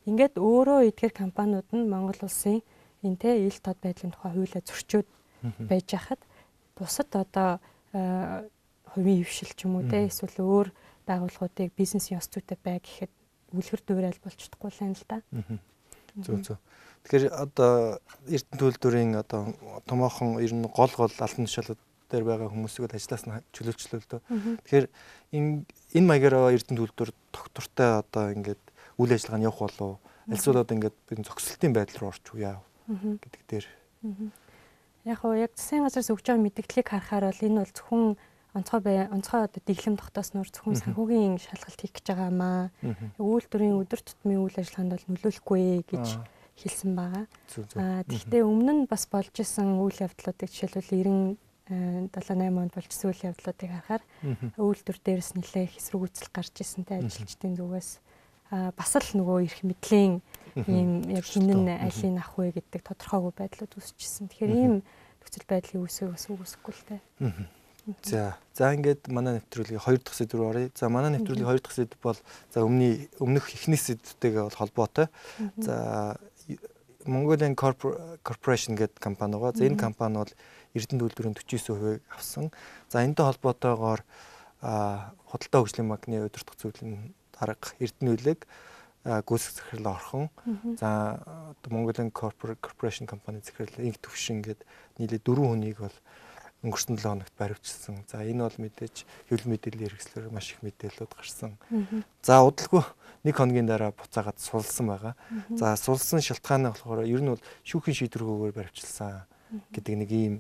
Ингээд 0.09 0.41
өөрөө 0.41 0.89
эдгээр 0.89 1.15
компаниуд 1.15 1.69
нь 1.73 1.89
Монгол 1.89 2.21
улсын 2.25 2.65
энэ 3.05 3.21
те 3.21 3.31
ил 3.45 3.59
тод 3.61 3.77
байдлын 3.85 4.13
тухай 4.17 4.33
хуулиа 4.33 4.63
зөрчөөд 4.65 5.09
байж 5.69 5.89
хахад 5.93 6.21
бусад 6.77 7.11
одоо 7.13 7.61
хувийн 7.93 9.21
хөвшил 9.21 9.53
ч 9.53 9.61
юм 9.69 9.77
уу 9.77 9.85
те 9.85 10.09
эсвэл 10.09 10.41
өөр 10.41 10.69
байгууллагуудыг 11.05 11.77
бизнесийн 11.77 12.19
ёс 12.19 12.29
зүйтэй 12.33 12.59
бай 12.65 12.81
гэхэд 12.81 13.13
үлгэр 13.53 13.81
дуурайл 13.85 14.21
болж 14.25 14.39
чадахгүй 14.41 14.71
л 14.73 14.85
юм 14.89 14.95
л 14.97 15.05
да. 15.09 15.19
Зөв 16.17 16.41
зөв. 16.41 16.59
Тэгэхээр 17.05 17.35
одоо 17.37 18.01
Эрдэнэ 18.27 18.59
төлөвлөрийн 18.59 19.13
одоо 19.21 19.55
томоохон 19.87 20.43
ер 20.43 20.53
нь 20.57 20.67
гол 20.67 20.91
гол 20.97 21.13
алтан 21.13 21.47
тушаалууд 21.47 21.81
дээр 22.11 22.25
байгаа 22.25 22.49
хүмүүсийг 22.51 22.91
ажлаас 22.91 23.25
нь 23.27 23.35
дөө. 24.11 24.21
Тэгэхээр 24.65 24.87
энэ 25.35 25.51
энэ 25.97 26.07
маягаараа 26.07 26.55
Эрдэнэ 26.55 26.79
төлөвлөр 26.79 27.11
доктортой 27.35 27.91
одоо 28.03 28.25
ингээд 28.35 28.63
үйл 28.99 29.13
ажиллагаа 29.13 29.41
нь 29.41 29.47
явах 29.47 29.63
болов 29.67 29.99
альсвал 30.31 30.63
одоо 30.63 30.75
ингээд 30.75 30.97
би 31.07 31.23
зөксөлтийн 31.23 31.75
байдал 31.75 31.99
руу 32.01 32.11
орчих 32.11 32.35
уу 32.35 32.43
яа 32.43 32.59
гэдэг 32.89 33.43
дээр. 33.47 33.67
Яг 35.07 35.21
уу 35.23 35.35
яг 35.39 35.55
засгийн 35.55 35.87
газраас 35.87 36.11
өгч 36.11 36.27
байгаа 36.27 36.47
мэдээллийг 36.47 36.89
харахаар 36.91 37.31
бол 37.31 37.47
энэ 37.47 37.61
бол 37.63 37.75
зөвхөн 37.75 38.05
онцгой 38.57 38.81
бай 38.81 38.97
онцгой 39.07 39.47
одоо 39.47 39.63
дэглэм 39.63 39.97
тогтоосноор 40.01 40.49
зөвхөн 40.51 40.81
санхүүгийн 40.83 41.39
шалгалт 41.39 41.79
хийх 41.79 41.95
гэж 41.95 42.07
байгаа 42.11 42.33
маа. 42.33 42.63
Үйлдвэрийн 43.21 43.79
өдөр 43.85 44.01
тутмын 44.03 44.43
үйл 44.43 44.57
ажиллагаанд 44.59 44.93
бол 44.97 45.07
нөлөөлөхгүй 45.13 45.63
гэж 45.87 46.07
хэлсэн 46.57 46.93
байгаа. 46.97 47.25
Аа 47.77 48.01
тэгвэл 48.09 48.49
өмнө 48.49 48.73
нь 48.73 48.83
бас 48.89 49.05
болж 49.13 49.35
исэн 49.37 49.77
үйл 49.77 50.01
явдлуудыг 50.01 50.49
жишээлбэл 50.49 51.37
90 51.37 51.46
78 51.69 52.63
онд 52.63 52.73
болжсэн 52.75 53.11
үйл 53.11 53.27
явдлуудыг 53.35 53.71
харахаар 53.71 54.03
үйлдвэр 54.55 54.99
дээрс 55.03 55.35
нэлээ 55.35 55.67
хэсрэг 55.75 56.03
үзэл 56.07 56.31
гарч 56.31 56.55
ирсэнтэй 56.63 57.03
ажилчдын 57.03 57.59
зүгээс 57.59 57.91
бас 58.51 58.93
л 58.95 59.11
нөгөө 59.19 59.39
эрх 59.43 59.61
мэдлийн 59.67 60.23
ийм 60.71 60.91
яг 61.11 61.27
хинэн 61.27 61.67
алийг 61.83 62.15
авах 62.23 62.39
вэ 62.39 62.63
гэдэг 62.63 62.83
тодорхойгүй 62.87 63.33
байдлууд 63.35 63.73
үүсчихсэн. 63.75 64.31
Тэгэхээр 64.31 64.55
ийм 64.55 64.75
нөхцөл 65.19 65.47
байдлын 65.51 65.83
үүсэх 65.83 66.15
бас 66.15 66.25
үгүйсэхгүй 66.31 66.73
л 66.73 66.85
дээ. 66.87 67.03
За. 68.03 68.39
За 68.55 68.75
ингээд 68.75 69.11
манай 69.11 69.39
нэвтрүүлгийн 69.39 69.83
2 69.83 70.07
дахь 70.07 70.15
сэдв 70.15 70.39
рүү 70.39 70.47
оръё. 70.51 70.71
За 70.75 70.87
манай 70.87 71.19
нэвтрүүлгийн 71.19 71.51
2 71.51 71.63
дахь 71.63 71.75
сэдв 71.75 71.99
бол 72.03 72.19
за 72.51 72.63
өмнө 72.63 73.11
өмнөх 73.19 73.51
ихний 73.55 73.79
сэдвтэйгээ 73.79 74.43
бол 74.43 74.59
холбоотой. 74.59 75.07
За 75.59 76.19
Mongolian 77.07 77.55
Corporation 77.55 78.75
гэдэг 78.75 78.99
компани 78.99 79.39
байгаа. 79.39 79.55
За 79.55 79.67
энэ 79.67 79.79
компани 79.79 80.19
бол 80.19 80.33
Эрдэнэ 80.77 81.03
үйлдвэрийн 81.03 81.35
49%-ийг 81.35 82.05
авсан. 82.13 82.53
За 82.93 83.01
энэтэй 83.01 83.25
холбоотойгоор 83.25 84.05
худалдаа 84.61 85.61
хөгжлийн 85.65 85.89
банкны 85.89 86.29
удирдах 86.29 86.57
зүйлийн 86.61 87.17
дарга 87.33 87.73
Эрдэнэ 87.81 88.13
үйлэг 88.13 88.41
гүйцэх 89.07 89.53
захирал 89.57 89.95
орхон. 89.95 90.31
За 90.79 91.21
Mongolian 91.69 92.11
Corporation 92.13 93.07
компани 93.07 93.41
захирал 93.45 93.73
инх 93.79 93.99
төвшин 94.03 94.43
гэдэг 94.43 94.67
нийлээ 94.99 95.21
дөрвөн 95.23 95.51
хүнийг 95.55 95.79
бол 95.79 95.97
өнгөрсөн 96.67 96.99
7 96.99 97.07
хоногт 97.07 97.35
баривчилсан. 97.39 98.03
За 98.11 98.27
энэ 98.27 98.43
бол 98.43 98.59
мэдээж 98.59 99.07
хэвлэл 99.31 99.51
мэдээллийн 99.55 99.87
хэрэгслээр 99.93 100.35
маш 100.35 100.57
их 100.57 100.65
мэдээлэлүүд 100.67 101.13
гарсан. 101.15 101.55
За 102.27 102.43
удалгүй 102.43 102.83
нэг 103.23 103.35
хоногийн 103.37 103.71
дараа 103.71 103.95
буцаагаад 103.95 104.41
сулсан 104.43 104.91
байгаа. 104.91 105.15
За 105.55 105.77
сулсан 105.79 106.19
шалтгааны 106.19 106.75
болохоор 106.75 107.07
ер 107.07 107.23
нь 107.23 107.31
бол 107.31 107.43
шүүхийн 107.63 108.11
шийдвэргүйгээр 108.11 108.59
баривчилсан 108.59 109.31
гэдэг 109.73 109.95
нэг 109.97 110.11
ийм 110.11 110.35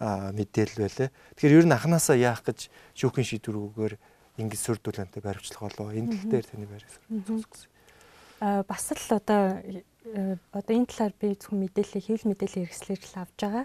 мэдээлэл 0.00 0.82
байлаа. 0.84 1.08
Тэгэхээр 1.36 1.56
ер 1.56 1.66
нь 1.66 1.76
анханасаа 1.76 2.16
яах 2.16 2.44
гэж 2.44 2.68
шүүхийн 2.96 3.28
шийдвэргүйгээр 3.30 3.94
ингэж 4.40 4.60
сүрдүүлэнтэй 4.60 5.22
баривчлах 5.24 5.62
болов. 5.72 5.94
Энэ 5.96 6.12
тал 6.12 6.30
дээр 6.30 6.46
таны 6.46 6.66
байр 6.68 6.84
суурь. 6.84 7.44
А 8.40 8.60
бас 8.68 8.92
л 8.92 9.16
одоо 9.16 9.60
Э, 10.14 10.36
одоо 10.52 10.76
энэ 10.76 10.86
талаар 10.86 11.14
би 11.18 11.34
зөвхөн 11.34 11.66
мэдээлэл 11.66 12.06
хэвлэл 12.06 12.30
мэдээллийн 12.30 12.66
хэрэгслэр 12.70 13.02
л 13.02 13.18
авж 13.26 13.38
байгаа. 13.42 13.64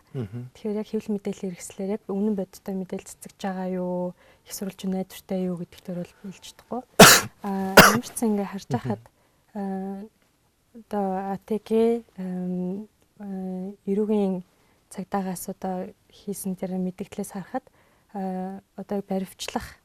Тэгэхээр 0.57 0.79
яг 0.81 0.87
хэвлэл 0.89 1.13
мэдээллийн 1.13 1.51
хэрэгслэр 1.53 1.93
яг 1.93 2.03
үнэн 2.09 2.33
бодиттой 2.33 2.75
мэдээлэл 2.81 3.09
цэцэж 3.13 3.37
байгаа 3.37 3.69
юу, 3.77 4.17
их 4.41 4.53
сурвалж 4.57 4.81
найдвартай 4.89 5.39
юу 5.45 5.61
гэдэгт 5.61 5.87
бол 5.93 6.13
хэлж 6.25 6.41
чадахгүй. 6.41 6.81
Аа 7.45 7.77
ямар 7.77 8.09
ч 8.09 8.17
ингэ 8.25 8.45
харж 8.49 8.67
байхад 8.73 9.03
одоо 9.53 11.05
АТГ 11.37 11.69
эрүүгийн 13.85 14.41
цагдаагаас 14.91 15.47
одоо 15.49 15.95
хийсэн 16.11 16.59
тэр 16.59 16.75
мэдээлэлээс 16.75 17.31
харахад 17.33 17.65
одоо 18.13 18.99
баривчлах 19.07 19.81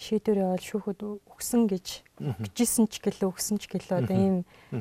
шийдвэр 0.00 0.56
явал 0.56 0.64
шүүхэд 0.64 1.00
өгсөн 1.28 1.68
гэж 1.68 1.86
гिचсэн 2.56 2.88
ч 2.88 3.04
гэлээ 3.04 3.28
өгсөн 3.28 3.60
ч 3.60 3.68
гэлээ 3.68 4.00
одоо 4.00 4.16
ийм 4.16 4.36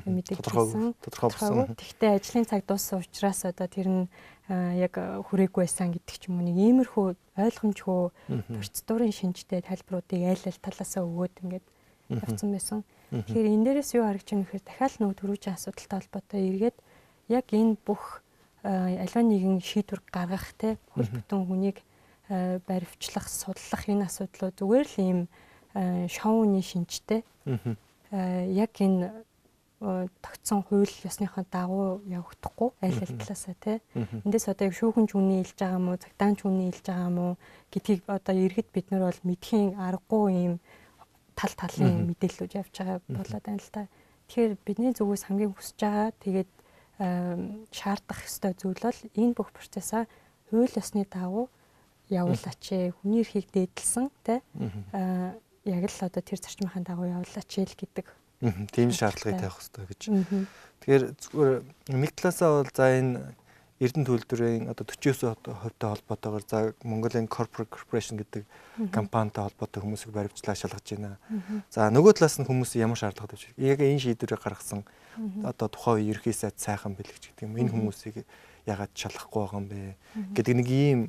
мэдээлсэн 0.08 0.96
тодорхой. 1.04 1.76
Тэгтээ 1.76 2.16
ажлын 2.16 2.48
цаг 2.48 2.64
дууссан 2.64 3.04
учраас 3.04 3.44
одоо 3.44 3.68
тэр 3.68 3.88
нь 3.92 4.04
яг 4.50 4.96
хүрээгүй 4.96 5.68
байсан 5.68 5.92
гэдэг 5.92 6.16
ч 6.16 6.32
юм 6.32 6.40
уу 6.40 6.48
нэг 6.48 6.56
иймэрхүү 6.56 7.06
ойлгомжгүй 7.36 8.00
процедурын 8.48 9.12
шинжтэй 9.12 9.60
тайлбаруудыг 9.60 10.24
айл 10.24 10.44
айл 10.48 10.60
талаасаа 10.64 11.04
өгөөд 11.04 11.36
ингээд 11.44 11.68
явцсан 12.16 12.50
байсан. 12.56 12.80
Тэгэхээр 13.12 13.52
энэ 13.60 13.66
дээрээс 13.68 13.92
юу 14.00 14.08
харагч 14.08 14.28
юм 14.32 14.48
гэхээр 14.48 14.64
дахиад 14.64 14.96
нөгөө 15.04 15.18
төрүүжин 15.20 15.54
асуудалтай 15.60 15.98
холбоотой 16.00 16.42
эргээд 16.48 16.78
яг 17.28 17.46
энэ 17.52 17.76
бүх 17.84 18.24
аливаа 18.64 19.24
нэгэн 19.24 19.62
шийдвэр 19.64 20.02
гаргах 20.12 20.54
те 20.58 20.78
хөл 20.94 21.10
бүтэн 21.10 21.46
хүнийг 21.48 21.78
Э, 22.30 22.60
баривчлах, 22.68 23.26
судлах 23.28 23.90
энэ 23.90 24.06
асуудлууд 24.06 24.54
зүгээр 24.62 24.86
л 24.86 24.98
ийм 25.02 25.20
э, 25.74 26.06
шоуны 26.06 26.62
шинжтэй. 26.62 27.26
Яг 28.14 28.78
энэ 28.78 29.26
э, 29.82 30.08
тогтсон 30.22 30.62
хууль 30.62 30.94
ёсныхоо 31.10 31.42
дагуу 31.50 32.06
явагдахгүй 32.06 32.70
аль 32.86 33.02
аль 33.02 33.18
талаасаа 33.18 33.58
тий. 33.58 33.82
Эндээс 33.98 34.46
одоо 34.46 34.70
яг 34.70 34.78
шүүхэн 34.78 35.10
ч 35.10 35.18
үний 35.18 35.42
хэлж 35.42 35.58
байгаа 35.58 35.82
мó, 35.82 35.98
цагдаан 35.98 36.38
ч 36.38 36.46
үний 36.46 36.70
хэлж 36.70 36.86
байгаа 36.86 37.10
мó 37.10 37.26
гэдгийг 37.74 38.06
одоо 38.06 38.36
иргэд 38.38 38.70
бид 38.78 38.88
нар 38.94 39.10
бол 39.10 39.22
мэдхийн 39.26 39.74
аргагүй 39.82 40.30
ийм 40.30 40.54
тал 41.34 41.54
талын 41.58 42.14
мэдээлэлүүд 42.14 42.58
явж 42.62 42.74
байгаа 42.78 43.02
болоод 43.10 43.42
байна 43.42 43.58
л 43.58 43.74
та. 43.74 43.90
Тэгэхээр 44.30 44.54
бидний 44.62 44.94
зүгээс 44.94 45.26
хамгийн 45.26 45.58
хүсэж 45.58 45.82
байгаа 45.82 46.14
тэгээд 46.22 46.50
шаардах 47.00 48.20
ёстой 48.28 48.54
зүйл 48.60 48.80
бол 48.84 49.00
энэ 49.16 49.34
бүх 49.34 49.56
процессаа 49.56 50.06
хууль 50.52 50.76
ёсны 50.76 51.08
дагуу 51.08 51.48
явуулаач 52.12 52.64
ээ 52.76 52.92
хүний 53.00 53.24
эрхийг 53.24 53.48
дээдлсэн 53.56 54.12
тий 54.28 54.40
аа 54.92 55.40
яг 55.64 55.84
л 55.88 56.06
одоо 56.06 56.22
тэр 56.24 56.40
зарчмынхаа 56.44 56.84
дагуу 56.84 57.08
явуулаач 57.08 57.52
ээ 57.56 57.68
л 57.72 57.80
гэдэг. 57.80 58.08
Тийм 58.72 58.92
шаардлагыг 58.92 59.40
тавих 59.40 59.58
хэрэгтэй 59.60 59.86
гэж. 59.88 60.02
Тэгэхээр 60.80 61.04
зүгээр 61.20 61.54
нэг 61.96 62.12
талаасаа 62.16 62.64
бол 62.64 62.72
за 62.72 62.86
энэ 62.98 63.20
Эрдэнэ 63.80 64.06
төлөвлөрийн 64.06 64.68
одоо 64.68 64.84
49% 64.84 65.56
хувьтай 65.56 65.90
холбоотойгоор 65.96 66.44
за 66.44 66.76
Mongolian 66.84 67.32
Corporate 67.32 67.72
Corporation 67.72 68.20
гэдэг 68.20 68.44
компанитай 68.92 69.48
холбоотой 69.48 69.80
хүмүүсийг 69.80 70.12
баримтлаа 70.12 70.56
шалгаж 70.56 70.84
байна. 71.00 71.16
За 71.72 71.88
нөгөө 71.88 72.20
талаас 72.20 72.44
нь 72.44 72.48
хүмүүс 72.48 72.76
ямар 72.76 73.00
шаардлага 73.00 73.40
тавьж 73.40 73.56
яг 73.56 73.80
энэ 73.80 74.04
шийдвэрийг 74.04 74.44
гаргасан 74.44 74.84
одоо 75.48 75.72
тухайн 75.72 76.04
үе 76.04 76.12
ерхий 76.12 76.36
сайд 76.36 76.60
сайхан 76.60 76.92
бэлэгч 77.00 77.32
гэдэг 77.32 77.48
юм. 77.48 77.56
Энэ 77.56 77.72
хүмүүсийг 77.72 78.28
ягаад 78.68 78.92
шалгахгүй 78.92 79.40
байгаа 79.48 79.60
юм 79.64 79.68
бэ? 79.72 79.96
Гэдэг 80.36 80.54
нэг 80.60 80.68
ийм 80.68 81.00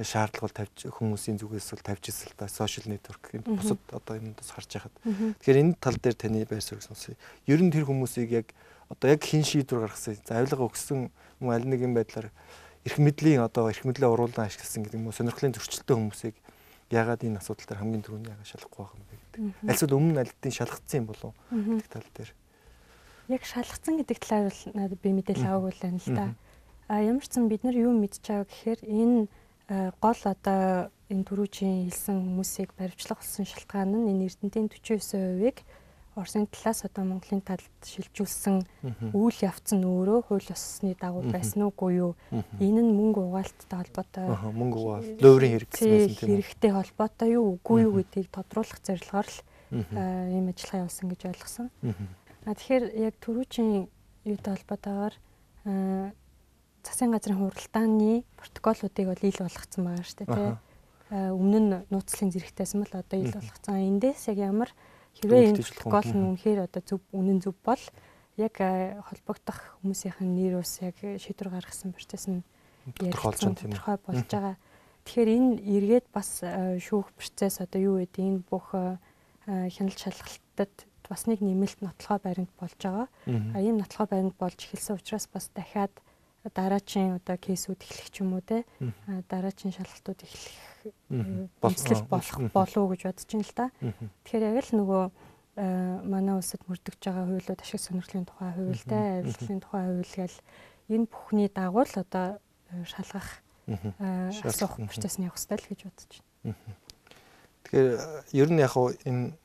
шаардлага 0.00 0.66
тавьж 0.66 0.88
хүмүүсийн 0.88 1.38
зүгээс 1.38 1.70
бол 1.76 1.86
тавьж 1.86 2.04
ирсэн 2.08 2.32
л 2.32 2.38
да 2.40 2.48
сошиал 2.48 2.90
нэтворк 2.90 3.30
энэ 3.36 3.46
бусад 3.46 3.78
одоо 3.92 4.18
юмдас 4.18 4.50
харж 4.50 4.70
яхад. 4.74 4.94
Тэгэхээр 5.04 5.62
энэ 5.62 5.78
тал 5.78 5.96
дээр 6.00 6.16
таны 6.16 6.42
байр 6.48 6.64
суурийг 6.64 6.82
сонсъё. 6.82 7.14
Ер 7.46 7.60
нь 7.60 7.70
тэр 7.70 7.84
хүмүүсийг 7.84 8.30
яг 8.32 8.48
одоо 8.92 9.08
яг 9.08 9.24
хин 9.24 9.42
шийдвэр 9.42 9.88
гаргасан. 9.88 10.20
За 10.28 10.38
авилга 10.38 10.68
өгсөн 10.68 11.08
юм 11.40 11.48
аль 11.48 11.64
нэгэн 11.64 11.96
байдлаар 11.96 12.28
эрх 12.84 12.98
мэдлийн 13.00 13.40
одоо 13.40 13.72
эрх 13.72 13.88
мэдлээ 13.88 14.12
уруулан 14.12 14.46
ашигласан 14.46 14.84
гэдэг 14.84 15.00
юм 15.00 15.08
уу 15.08 15.16
сонирхлын 15.16 15.56
зөрчилтэй 15.56 15.96
хүмүүсийг 15.96 16.36
ягаад 16.92 17.24
энэ 17.24 17.40
асуудал 17.40 17.64
дээр 17.64 17.80
хамгийн 17.80 18.04
түрүүнд 18.04 18.28
ягаад 18.28 18.50
шалгахгүй 18.52 18.84
байгаа 18.84 18.98
юм 19.00 19.06
бэ 19.08 19.16
гэдэг. 19.16 19.70
Альсвал 19.72 19.96
өмнө 19.96 20.20
альдын 20.20 20.52
шалгацсан 20.52 20.98
юм 21.00 21.06
болов 21.08 21.32
гэдэг 21.48 21.88
тал 21.88 22.08
дээр. 22.12 22.30
Яг 23.32 23.42
шалгацсан 23.48 23.94
гэдэг 23.96 24.18
талаар 24.20 24.44
бол 24.52 24.62
надад 24.76 25.00
би 25.00 25.10
мэдээлэл 25.16 25.48
аваагүй 25.48 25.72
л 25.72 25.84
байна 25.88 26.00
л 26.04 26.12
да. 26.12 26.26
А 26.92 27.00
ямар 27.00 27.24
ч 27.24 27.32
сан 27.32 27.48
бид 27.48 27.64
нар 27.64 27.76
юу 27.80 27.96
мэдж 27.96 28.20
байгаа 28.20 28.44
гэхээр 28.44 28.80
энэ 28.84 29.18
гол 30.02 30.20
одоо 30.28 30.92
энэ 31.08 31.24
түрүүчийн 31.24 31.88
хэлсэн 31.88 32.16
хүмүүсийг 32.20 32.76
баримтлах 32.76 33.24
болсон 33.24 33.46
шалтгаан 33.48 33.88
нь 33.94 34.10
энэ 34.12 34.26
Эрдэнтийн 34.28 34.68
49%-ыг 34.68 35.56
Оросын 36.12 36.44
талаас 36.44 36.84
одоо 36.84 37.04
Монголын 37.08 37.40
талд 37.40 37.72
шилжүүлсэн 37.88 38.60
үйл 39.16 39.38
явц 39.40 39.72
нь 39.72 39.80
өөрөө 39.80 40.28
хууль 40.28 40.44
ёсны 40.52 40.92
дагуу 40.92 41.24
байсан 41.32 41.64
уугүй 41.64 42.04
юу? 42.04 42.12
Энэ 42.60 42.84
нь 42.84 42.92
мөнгө 42.92 43.32
угаалттай 43.32 43.80
холбоотой. 43.80 44.28
Мөнгө 44.52 44.76
угаалт, 44.76 45.16
лөөврийн 45.24 45.52
хэрэг 45.56 45.70
гэсэн 45.72 46.12
тийм 46.12 46.36
хэрэгтэй 46.36 46.72
холбоотой 46.76 47.28
юу 47.32 47.56
үгүй 47.56 47.88
юу 47.88 47.96
гэдгийг 47.96 48.28
тодруулах 48.28 48.80
зорилгоор 48.84 49.24
л 49.24 49.38
э, 49.72 50.36
ийм 50.36 50.52
ажиллагаа 50.52 50.84
явуулсан 50.84 51.06
гэж 51.08 51.20
ойлгосон. 51.32 51.66
А 52.44 52.52
тэгэхээр 52.60 52.84
яг 53.08 53.14
түрүүчийн 53.24 53.88
юутай 54.28 54.52
холбоотойгоор 54.52 55.14
э, 55.64 56.12
засгийн 56.84 57.12
газрын 57.16 57.40
хуралдааны 57.40 58.28
протоколуудыг 58.36 59.06
бол 59.08 59.22
ил 59.24 59.38
болгоцсон 59.40 59.82
байгаа 59.88 60.04
шүү 60.04 60.18
дээ 60.20 60.28
тий. 60.28 60.50
Өмнө 61.12 61.58
нь 61.60 61.72
нууцлалын 61.92 62.32
зэрэгтэйсэн 62.36 62.84
бол 62.84 63.00
одоо 63.00 63.16
ил 63.16 63.32
болгоцсон. 63.32 63.80
Эндээс 63.80 64.28
яг 64.28 64.38
ямар 64.40 64.70
хэрвээ 65.20 65.42
энэ 65.52 65.60
протокол 65.60 66.10
нь 66.12 66.26
үнэхээр 66.32 66.60
одоо 66.66 66.82
зөв 66.84 67.00
үнэн 67.12 67.38
зөв 67.44 67.56
бол 67.64 67.82
яг 68.40 68.56
холбогдох 68.56 69.58
хүмүүсийн 69.82 70.16
нэр 70.24 70.64
ус 70.64 70.80
яг 70.80 70.96
шийдвэр 70.96 71.52
гаргасан 71.52 71.92
процесс 71.92 72.28
нь 72.30 72.40
тодорхойлж 72.96 73.40
тодорхой 73.60 73.96
болж 74.00 74.28
байгаа. 74.30 74.56
Тэгэхээр 75.04 75.30
энэ 75.36 75.50
эргээд 75.60 76.06
бас 76.14 76.40
шүүх 76.80 77.12
процесс 77.12 77.60
одоо 77.60 77.80
юу 77.80 77.96
гэдэг 78.00 78.22
энэ 78.24 78.40
бүх 78.48 78.72
хяналт 78.74 79.98
шалгалтад 80.00 80.74
бас 81.10 81.26
нэг 81.28 81.44
нэмэлт 81.44 81.84
нотлохоо 81.84 82.18
баримт 82.22 82.52
болж 82.56 82.78
байгаа. 82.80 83.08
А 83.28 83.58
ийм 83.60 83.76
нотлохоо 83.76 84.08
баримт 84.08 84.36
болж 84.38 84.56
эхэлсэн 84.56 84.96
учраас 84.96 85.28
бас 85.28 85.50
дахиад 85.52 85.92
дараачийн 86.54 87.20
одоо 87.20 87.36
кейсүүд 87.36 87.84
эхлэх 87.84 88.08
ч 88.10 88.24
юм 88.24 88.32
уу 88.34 88.42
те. 88.42 88.64
Дараачийн 89.28 89.76
шалгалтууд 89.76 90.24
эхлэх 90.24 90.71
болцол 91.60 92.02
болох 92.08 92.38
болов 92.52 92.76
уу 92.76 92.90
гэж 92.92 93.02
бодож 93.06 93.26
байна 93.28 93.46
л 93.46 93.54
да. 93.56 93.66
Тэгэхээр 94.24 94.48
яг 94.48 94.58
л 94.66 94.78
нөгөө 94.80 95.02
манай 96.08 96.34
улсад 96.36 96.64
мөрдөгж 96.66 97.00
байгаа 97.02 97.24
хуулиуд 97.28 97.60
ашиг 97.60 97.80
сонирхлын 97.80 98.24
тухай 98.24 98.52
хуультай 98.56 99.20
арилгын 99.20 99.60
тухай 99.60 99.82
хууль 99.84 100.16
гэл 100.16 100.38
энэ 100.88 101.06
бүхний 101.12 101.48
дагуу 101.52 101.84
л 101.84 102.00
одоо 102.00 102.40
шалгах 102.88 103.28
асуух 103.68 104.80
процесс 104.88 105.20
нь 105.20 105.28
явах 105.28 105.36
хэрэгтэй 105.36 105.60
л 105.60 105.70
гэж 105.70 105.80
бодож 105.84 106.12
байна. 106.40 106.56
Тэгэхээр 107.62 107.88
ер 108.32 108.48
нь 108.50 108.60
яг 108.64 108.74
энэ 109.04 109.36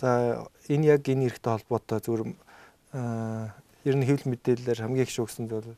за 0.00 0.48
энэ 0.68 0.86
яг 0.96 1.04
энэ 1.04 1.28
эрхтэй 1.28 1.52
холбоотой 1.52 2.00
зүгээр 2.00 2.22
ер 3.84 3.96
нь 3.96 4.06
хэвлэл 4.08 4.32
мэдээлэлээр 4.32 4.80
хамгийн 4.80 5.04
их 5.04 5.12
шүүгсэнд 5.12 5.50
бол 5.52 5.76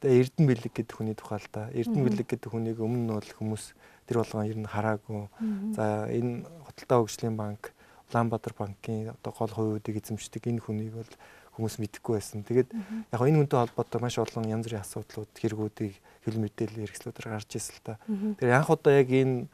Эрдэнэ 0.00 0.48
бэлэг 0.48 0.72
гэдэг 0.72 0.96
хүний 0.96 1.12
тухай 1.12 1.44
л 1.44 1.48
да. 1.52 1.68
Эрдэнэ 1.76 2.08
бэлэг 2.08 2.26
гэдэг 2.32 2.48
хүнийг 2.48 2.80
өмнө 2.80 3.04
нь 3.04 3.12
бол 3.12 3.30
хүмүүс 3.36 3.76
тэр 4.10 4.18
болгон 4.18 4.50
ер 4.50 4.58
нь 4.58 4.66
хараагүй. 4.66 5.30
За 5.78 6.10
энэ 6.10 6.42
Хотолтой 6.66 7.06
хөгжлийн 7.06 7.36
банк, 7.38 7.70
Улаанбаатар 8.10 8.54
банкын 8.58 9.14
одоо 9.14 9.30
гол 9.30 9.54
хувиудыг 9.54 10.02
эзэмшдэг 10.02 10.50
энэ 10.50 10.58
хүнийг 10.66 10.98
бол 10.98 11.12
хүмүүс 11.54 11.78
мэдэхгүй 11.78 12.18
байсан. 12.18 12.42
Тэгээд 12.42 12.74
яг 12.74 13.20
энэ 13.22 13.38
хүнтэй 13.46 13.58
холбоотой 13.62 14.00
маш 14.02 14.18
олон 14.18 14.50
янз 14.50 14.66
бүрийн 14.66 14.82
асуудлууд, 14.82 15.30
хэрэгүүдийг 15.38 15.94
хэл 16.26 16.42
мэдээлэл 16.42 16.82
хэрэгслүүдээр 16.90 17.28
гарч 17.30 17.50
ирсэн 17.54 17.74
л 17.78 17.84
та. 17.86 17.94
Тэгэхээр 18.10 18.58
анх 18.58 18.70
удаа 18.74 18.98
яг 18.98 19.08
энэ 19.14 19.46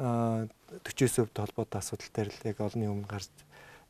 40% 0.00 1.36
холбоотой 1.36 1.78
асуудал 1.84 2.10
дээр 2.16 2.28
л 2.32 2.48
яг 2.48 2.56
олонний 2.64 2.88
өмнө 2.88 3.10
гарч 3.12 3.28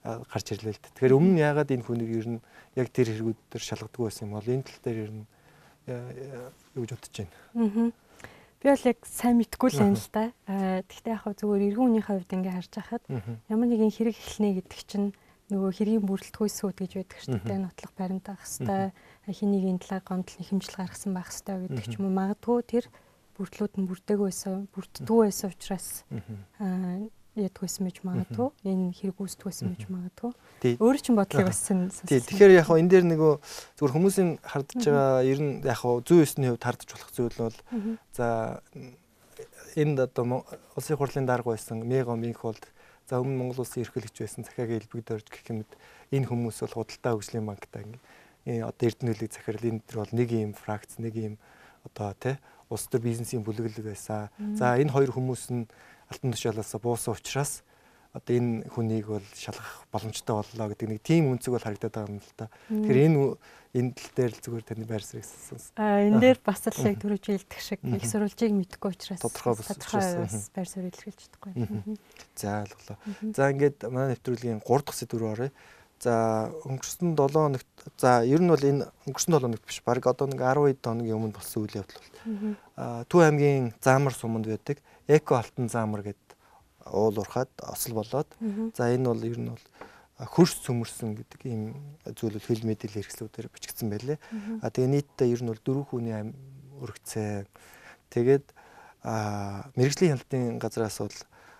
гарч 0.03 0.47
ирлээ 0.55 0.75
л 0.75 0.83
дээ. 0.83 0.95
Тэгэхээр 0.99 1.17
өмнө 1.19 1.43
яагаад 1.43 1.71
энэ 1.75 1.87
хүнийг 1.87 2.11
ер 2.11 2.29
нь 2.39 2.41
яг 2.75 2.89
тэр 2.91 3.13
хэрэгүүд 3.13 3.39
дээр 3.55 3.63
шалгадаг 3.63 4.01
байсан 4.03 4.27
юм 4.27 4.35
бол 4.35 4.49
энэ 4.49 4.67
тал 4.67 4.83
дээр 4.83 4.99
ер 5.05 5.13
нь 5.13 5.25
юу 6.75 6.83
гэж 6.87 6.91
бодож 6.97 7.15
байна. 7.15 7.35
Аа. 7.55 7.91
Би 8.59 8.75
бол 8.75 8.85
яг 8.91 8.99
сайн 9.07 9.39
мэдгүй 9.39 9.71
л 9.71 9.79
байна 9.79 9.99
л 9.99 10.11
да. 10.11 10.25
Аа 10.51 10.83
тэгтээ 10.83 11.15
яг 11.15 11.25
зүгээр 11.39 11.67
эргэн 11.71 11.87
үнийхээ 11.95 12.17
хувьд 12.19 12.35
ингээ 12.35 12.57
харж 12.59 12.73
байхад 12.75 13.05
ямар 13.47 13.69
нэгэн 13.71 13.95
хэрэг 13.95 14.17
эхлэнэ 14.19 14.51
гэдэг 14.59 14.81
чинь 14.83 15.09
нөгөө 15.49 15.71
хэргийн 15.79 16.05
бүрэлдэхүүнсүүд 16.05 16.77
гэж 16.77 16.93
байдаг 16.99 17.19
шүү 17.23 17.41
дээ. 17.41 17.65
Нотлох 17.65 17.93
баримт 17.97 18.27
авах 18.29 18.45
хэвээр 18.45 18.93
хэнийг 19.33 19.65
энэ 19.65 19.83
талаар 19.87 20.05
гомдол 20.05 20.37
нэхэмжил 20.43 20.77
гаргасан 20.77 21.13
байх 21.17 21.31
хэвээр 21.33 21.63
гэдэг 21.73 21.87
ч 21.89 21.95
юм 21.97 22.05
уу. 22.11 22.19
Магадгүй 22.19 22.59
тэр 22.69 22.85
бүрдлүүд 23.39 23.75
нь 23.81 23.89
бүрдээг 23.89 24.21
байсан, 24.21 24.67
бүрддгүй 24.75 25.19
байсан 25.31 25.49
учраас 25.55 25.89
аа 26.59 27.07
ядгүйсэн 27.47 27.83
мэж 27.87 27.97
магадгүй. 28.03 28.49
Энэ 28.67 28.91
хэрэг 28.99 29.19
үүсдэгсэн 29.23 29.71
мэж 29.71 29.83
магадгүй. 29.87 30.33
Өөрөө 30.83 31.03
ч 31.03 31.07
бодлыг 31.15 31.47
бас 31.47 31.61
сонсон. 31.63 32.05
Тэгэхээр 32.11 32.59
яг 32.59 32.67
хаа 32.67 32.83
энэ 32.83 32.91
дээр 32.91 33.07
нөгөө 33.15 33.33
зүгээр 33.79 33.95
хүмүүсийн 33.95 34.31
хардж 34.43 34.81
байгаа 34.83 35.23
ер 35.23 35.39
нь 35.39 35.53
яг 35.63 35.79
хаа 35.79 36.03
зүй 36.03 36.27
өсний 36.27 36.51
хувьд 36.51 36.67
хардж 36.67 36.89
болох 36.91 37.11
зүйл 37.15 37.39
бол 37.39 37.59
за 38.13 38.27
энд 39.79 39.99
одоо 40.03 40.45
улсын 40.75 40.99
хурлын 40.99 41.27
дарга 41.27 41.55
байсан 41.55 41.87
Мега 41.87 42.19
Минхолд 42.19 42.63
за 43.07 43.23
өмнө 43.23 43.39
Монгол 43.39 43.63
улсын 43.63 43.87
эрхлэгч 43.87 44.19
байсан 44.19 44.43
захиагийн 44.45 44.83
элбэг 44.83 45.07
дөрж 45.07 45.27
гэх 45.31 45.49
юмд 45.55 45.71
энэ 46.11 46.29
хүмүүс 46.29 46.59
бол 46.67 46.83
худалдаа 46.83 47.15
хөгжлийн 47.15 47.47
банктай 47.47 47.87
ингээ 47.87 48.65
одоо 48.67 48.85
эрдэнэлийг 48.89 49.33
захирал. 49.33 49.65
Энэ 49.65 49.85
төр 49.87 49.97
бол 50.03 50.13
нэг 50.13 50.29
юм 50.33 50.53
фракц 50.53 50.99
нэг 50.99 51.15
юм 51.17 51.35
одоо 51.85 52.13
тий 52.19 52.37
улс 52.69 52.85
төр 52.89 53.01
бизнесийн 53.01 53.45
бүлэглэг 53.45 53.93
байсан. 53.93 54.29
За 54.57 54.77
энэ 54.77 54.93
хоёр 54.93 55.13
хүмүүс 55.13 55.53
нь 55.53 55.69
алтан 56.09 56.33
тушаалаас 56.33 56.75
буусан 56.83 57.15
учраас 57.15 57.63
одоо 58.13 58.35
энэ 58.37 58.65
хүнийг 58.73 59.07
бол 59.07 59.27
шалгах 59.37 59.85
боломжтой 59.93 60.41
боллоо 60.41 60.67
гэдэг 60.73 60.89
нэг 60.89 61.01
тийм 61.05 61.29
үнцэг 61.29 61.53
бол 61.53 61.63
харагдаад 61.63 61.93
байгаа 61.93 62.09
юм 62.09 62.21
л 62.25 62.35
та. 62.41 62.49
Тэгэхээр 62.73 63.05
энэ 63.05 63.19
энэ 63.77 63.91
тал 63.93 64.13
дээр 64.17 64.33
л 64.33 64.43
зүгээр 64.43 64.65
таны 64.65 64.85
байр 64.89 65.05
суурийг 65.05 65.29
сонс. 65.29 65.71
Аа 65.77 66.09
энэ 66.09 66.21
дээр 66.25 66.39
бас 66.41 66.65
л 66.65 66.89
яг 66.89 66.97
түрүү 67.05 67.21
жилдэх 67.21 67.61
шиг 67.61 67.81
их 67.85 68.09
сурвалжийг 68.09 68.53
мэдгүй 68.57 68.91
учраас 68.97 69.21
тодорхой 69.21 69.61
бас 70.25 70.49
байр 70.57 70.69
суурийг 70.73 70.97
илэрхийлж 70.97 71.21
чадахгүй. 71.29 71.53
За 72.33 72.65
ойлголоо. 72.65 72.97
За 73.37 73.43
ингээд 73.53 73.79
манай 73.93 74.17
нэвтрүүлгийн 74.17 74.65
3 74.65 74.89
дахь 74.89 74.97
сэдв 74.97 75.21
рүү 75.21 75.31
оръё. 75.37 75.53
За 76.01 76.49
өнгөрсөн 76.65 77.13
7 77.13 77.29
хоногт 77.29 77.69
за 78.01 78.25
ер 78.25 78.41
нь 78.41 78.49
бол 78.49 78.65
энэ 78.65 78.89
өнгөрсөн 79.05 79.37
7 79.37 79.45
хоногт 79.45 79.67
биш 79.69 79.83
баг 79.85 80.01
одоо 80.07 80.33
нэг 80.33 80.41
12 80.41 80.81
хоногийн 80.81 81.19
өмнө 81.19 81.37
болсон 81.37 81.67
үйл 81.69 81.85
явдал 81.85 82.01
бол. 82.01 82.57
Аа 82.79 83.05
Төв 83.05 83.21
аймгийн 83.21 83.75
Заамар 83.83 84.15
суманд 84.15 84.47
байдаг 84.47 84.81
эко 85.09 85.41
алтан 85.41 85.73
заамар 85.73 86.05
гэд 86.05 86.23
уул 86.93 87.19
урахад 87.19 87.51
осол 87.65 87.97
болоод 87.97 88.29
за 88.77 88.93
энэ 88.93 89.09
бол 89.09 89.25
ер 89.25 89.39
нь 89.41 89.51
бол 89.51 89.67
хөрс 90.19 90.61
цөмөрсөн 90.67 91.17
гэдэг 91.17 91.41
ийм 91.47 91.63
зүйлүүд 92.05 92.45
хэл 92.45 92.67
мэдээлэл 92.67 92.99
хэрэгслүүдээр 93.01 93.49
бичигдсэн 93.55 93.89
байлээ. 93.89 94.19
А 94.63 94.69
тэгээ 94.69 94.93
нийтдээ 94.93 95.33
ер 95.33 95.43
нь 95.43 95.51
бол 95.51 95.63
дөрвөн 95.63 95.87
хүний 95.87 96.15
ам 96.15 96.35
өргөцсөн. 96.83 97.47
Тэгээд 98.11 98.47
мэрэгжлийн 99.79 100.19
хяналтын 100.19 100.59
газраас 100.59 100.99
бол 100.99 101.19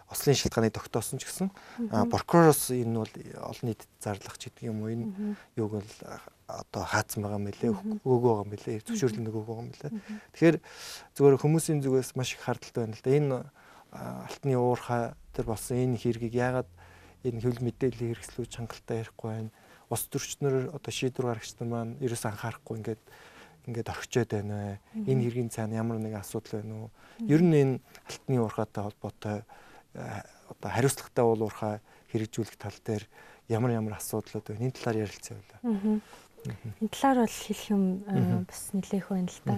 ослын 0.09 0.37
шалтгааныг 0.37 0.73
тогтоосон 0.73 1.21
ч 1.21 1.29
гэсэн 1.29 1.49
прокуророос 2.09 2.73
энэ 2.73 2.97
бол 2.97 3.15
олон 3.45 3.67
нийтэд 3.69 3.91
зарлах 4.01 4.37
ч 4.41 4.49
гэдэг 4.49 4.69
юм 4.73 4.81
уу 4.83 4.93
энэ 4.93 5.07
юуг 5.57 5.81
бол 5.81 5.93
одоо 6.49 6.83
хаацсан 6.89 7.21
байгаа 7.21 7.45
лээ 7.45 7.73
өгөөгөө 8.05 8.35
байгаа 8.41 8.61
лээ 8.65 8.81
зөвшөөрлөнд 8.89 9.29
өгөөгөө 9.29 9.57
байгаа 9.61 9.81
лээ 9.85 9.93
тэгэхээр 10.33 10.57
зүгээр 11.13 11.43
хүмүүсийн 11.45 11.85
зүгээс 11.85 12.17
маш 12.17 12.33
их 12.33 12.41
хардталтай 12.41 12.89
байна 12.89 12.97
л 12.97 13.05
да. 13.05 13.13
Энэ 13.13 13.37
алтны 13.93 14.57
уурхай 14.57 15.13
тэр 15.37 15.45
болсон 15.45 15.77
энэ 15.77 16.01
хэргийг 16.01 16.35
яагаад 16.37 16.69
энэ 17.25 17.41
хөвл 17.45 17.65
мэдээллийн 17.65 18.17
хэрэгслүүд 18.17 18.49
чангалтай 18.49 19.05
ярихгүй 19.05 19.29
байна? 19.29 19.51
Ус 19.89 20.03
төрчнөр 20.09 20.73
одоо 20.77 20.93
шийдвэр 20.93 21.37
гаргагч 21.37 21.53
нар 21.61 21.69
маань 21.69 21.97
ерөөс 22.05 22.25
анхаарахгүй 22.29 22.77
ингээд 22.81 23.03
ингээд 23.69 23.93
орхичод 23.93 24.29
байна. 24.33 24.81
Энэ 24.93 25.25
хэргийн 25.25 25.53
цаана 25.53 25.81
ямар 25.81 26.01
нэгэн 26.01 26.21
асуудал 26.21 26.61
байна 26.61 26.75
уу? 26.77 26.91
Ер 27.25 27.41
нь 27.41 27.57
энэ 27.57 27.75
алтны 28.09 28.37
уурхайтай 28.41 28.83
холбоотой 28.85 29.45
одоо 29.95 30.71
хариуцлагатай 30.71 31.25
уулуурхай 31.25 31.75
хэрэгжүүлэх 32.13 32.57
тал 32.57 32.79
дээр 32.85 33.05
ямар 33.49 33.73
ямар 33.77 33.97
асуудлууд 33.97 34.45
байна 34.49 34.69
энэ 34.69 34.77
талаар 34.77 35.03
ярилцъя 35.09 35.37
байлаа. 35.39 36.01
Энэ 36.81 36.93
талаар 36.93 37.19
бол 37.25 37.37
хэлэх 37.45 37.65
юм 37.73 37.85
бас 38.47 38.63
нэлээх 38.73 39.09
байна 39.09 39.29
л 39.29 39.41
да. 39.45 39.57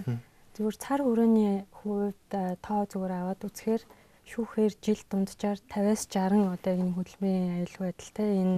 Зүгээр 0.54 0.76
цар 0.76 1.00
хүрээний 1.02 1.52
хувьд 1.70 2.30
тоо 2.62 2.80
зүгээр 2.90 3.12
аваад 3.14 3.42
үзэхээр 3.46 3.82
шүүхээр 4.30 4.72
жил 4.78 5.02
дунджаар 5.10 5.58
50-аас 5.66 6.04
60 6.06 6.54
одоо 6.54 6.72
энэ 6.74 6.94
хөдөлмөрийн 6.94 7.54
аюулгүй 7.66 7.84
байдалтай 7.90 8.28
энэ 8.42 8.56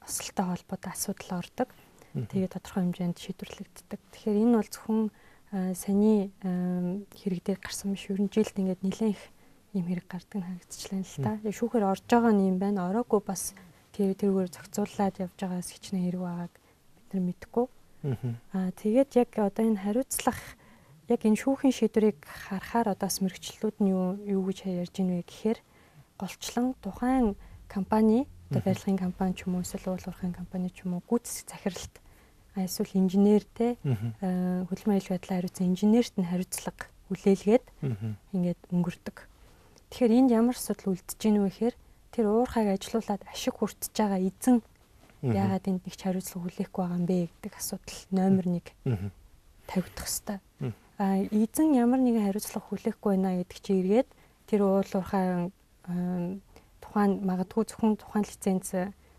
осолтой 0.00 0.46
холбоотой 0.48 0.92
асуудал 0.92 1.40
ордог. 1.40 1.68
Тэгээд 2.14 2.54
тодорхой 2.56 2.82
хэмжээнд 2.88 3.18
шийдвэрлэгддэг. 3.20 4.00
Тэгэхээр 4.12 4.40
энэ 4.40 4.56
бол 4.56 4.70
зөвхөн 4.72 5.02
саний 5.76 6.32
хэрэг 6.40 7.40
дээр 7.44 7.60
гарсан 7.60 7.92
биш 7.92 8.08
ерөн 8.08 8.32
жилд 8.32 8.56
ингээд 8.56 8.84
нэлээд 8.84 9.12
их 9.12 9.24
ийм 9.76 9.84
хэрэг 9.88 10.06
гардаг 10.08 10.40
харагдчихлаа 10.44 11.02
л 11.02 11.16
та. 11.20 11.32
Шүүхээр 11.44 11.84
орж 11.84 12.04
байгаа 12.08 12.32
нь 12.32 12.48
юм 12.48 12.58
байна. 12.62 12.88
Ороогүй 12.88 13.20
бас 13.20 13.52
тэр 13.92 14.14
тэрүүгээр 14.16 14.50
зохицуулаад 14.54 15.14
явж 15.18 15.36
байгаас 15.36 15.68
хичнээн 15.74 16.04
хэрэг 16.08 16.22
байгааг 16.22 16.54
бид 16.96 17.06
нар 17.12 17.22
мэдэхгүй. 17.28 17.66
Аа 18.54 18.70
тэгээд 18.78 19.10
яг 19.18 19.30
одоо 19.36 19.64
энэ 19.66 19.82
хариуцлах 19.82 20.40
яг 21.08 21.20
энэ 21.24 21.40
шүүхийн 21.40 21.74
шийдвэрийг 21.74 22.18
харахаар 22.22 22.94
одоо 22.94 23.08
мэрэгчлүүд 23.08 23.76
нь 23.80 23.90
юу 23.90 24.16
юу 24.22 24.42
гэж 24.46 24.68
ярьж 24.68 24.94
ийнвэ 25.02 25.24
гэхээр 25.26 25.58
голчлон 26.20 26.76
тухайн 26.84 27.34
компани 27.66 28.28
одоо 28.50 28.62
барилгын 28.64 29.00
компани 29.00 29.34
ч 29.34 29.48
юм 29.48 29.56
уу 29.56 29.64
эсвэл 29.64 29.96
уулуурхайн 29.96 30.36
компани 30.36 30.68
ч 30.70 30.84
юм 30.84 31.00
уу 31.00 31.02
гүйцэтгэх 31.08 31.48
захиралт 31.48 31.94
эсвэл 32.56 32.92
инженер 33.02 33.44
те 33.56 33.76
хөдөлмөрийн 33.82 35.00
аюул 35.00 35.12
байдлаа 35.16 35.36
хариуцсан 35.40 35.66
инженерт 35.72 36.14
нь 36.16 36.28
хариуцлага 36.28 36.86
хүлээлгээд 37.08 37.64
ингээд 38.36 38.60
өнгөрдөг. 38.68 39.16
Тэгэхээр 39.88 40.12
энд 40.12 40.30
ямар 40.30 40.56
асуудал 40.56 40.92
үлдэж 40.92 41.18
гинэ 41.18 41.40
вэ 41.42 41.48
гэхээр 41.48 41.76
тэр 42.12 42.24
уурхайг 42.28 42.68
ажилуулад 42.76 43.22
ашиг 43.28 43.54
хүртэж 43.56 43.92
байгаа 43.96 44.20
эзэн 44.20 44.56
яагаад 45.22 45.64
энд 45.68 45.82
нэг 45.84 45.94
ч 45.96 46.02
хариуцлага 46.04 46.44
хүлээхгүй 46.44 46.82
байгаа 46.84 46.98
юм 47.00 47.06
бэ 47.08 47.16
гэдэг 47.28 47.52
асуудал 47.56 48.00
номер 48.12 48.44
1 48.46 49.10
тавигдах 49.66 50.08
хэвээр. 50.08 50.40
А 50.98 51.04
эзэн 51.24 51.68
ямар 51.74 52.00
нэгэн 52.02 52.26
хариуцлага 52.28 52.66
хүлээхгүй 52.68 53.10
байна 53.16 53.40
гэдэг 53.40 53.58
чи 53.64 53.72
эргээд 53.80 54.08
тэр 54.46 54.60
уулуурхай 54.62 55.50
тухайн 56.82 57.12
магадгүй 57.24 57.64
зөвхөн 57.68 57.96
тухайн 57.96 58.24
лиценз 58.28 58.68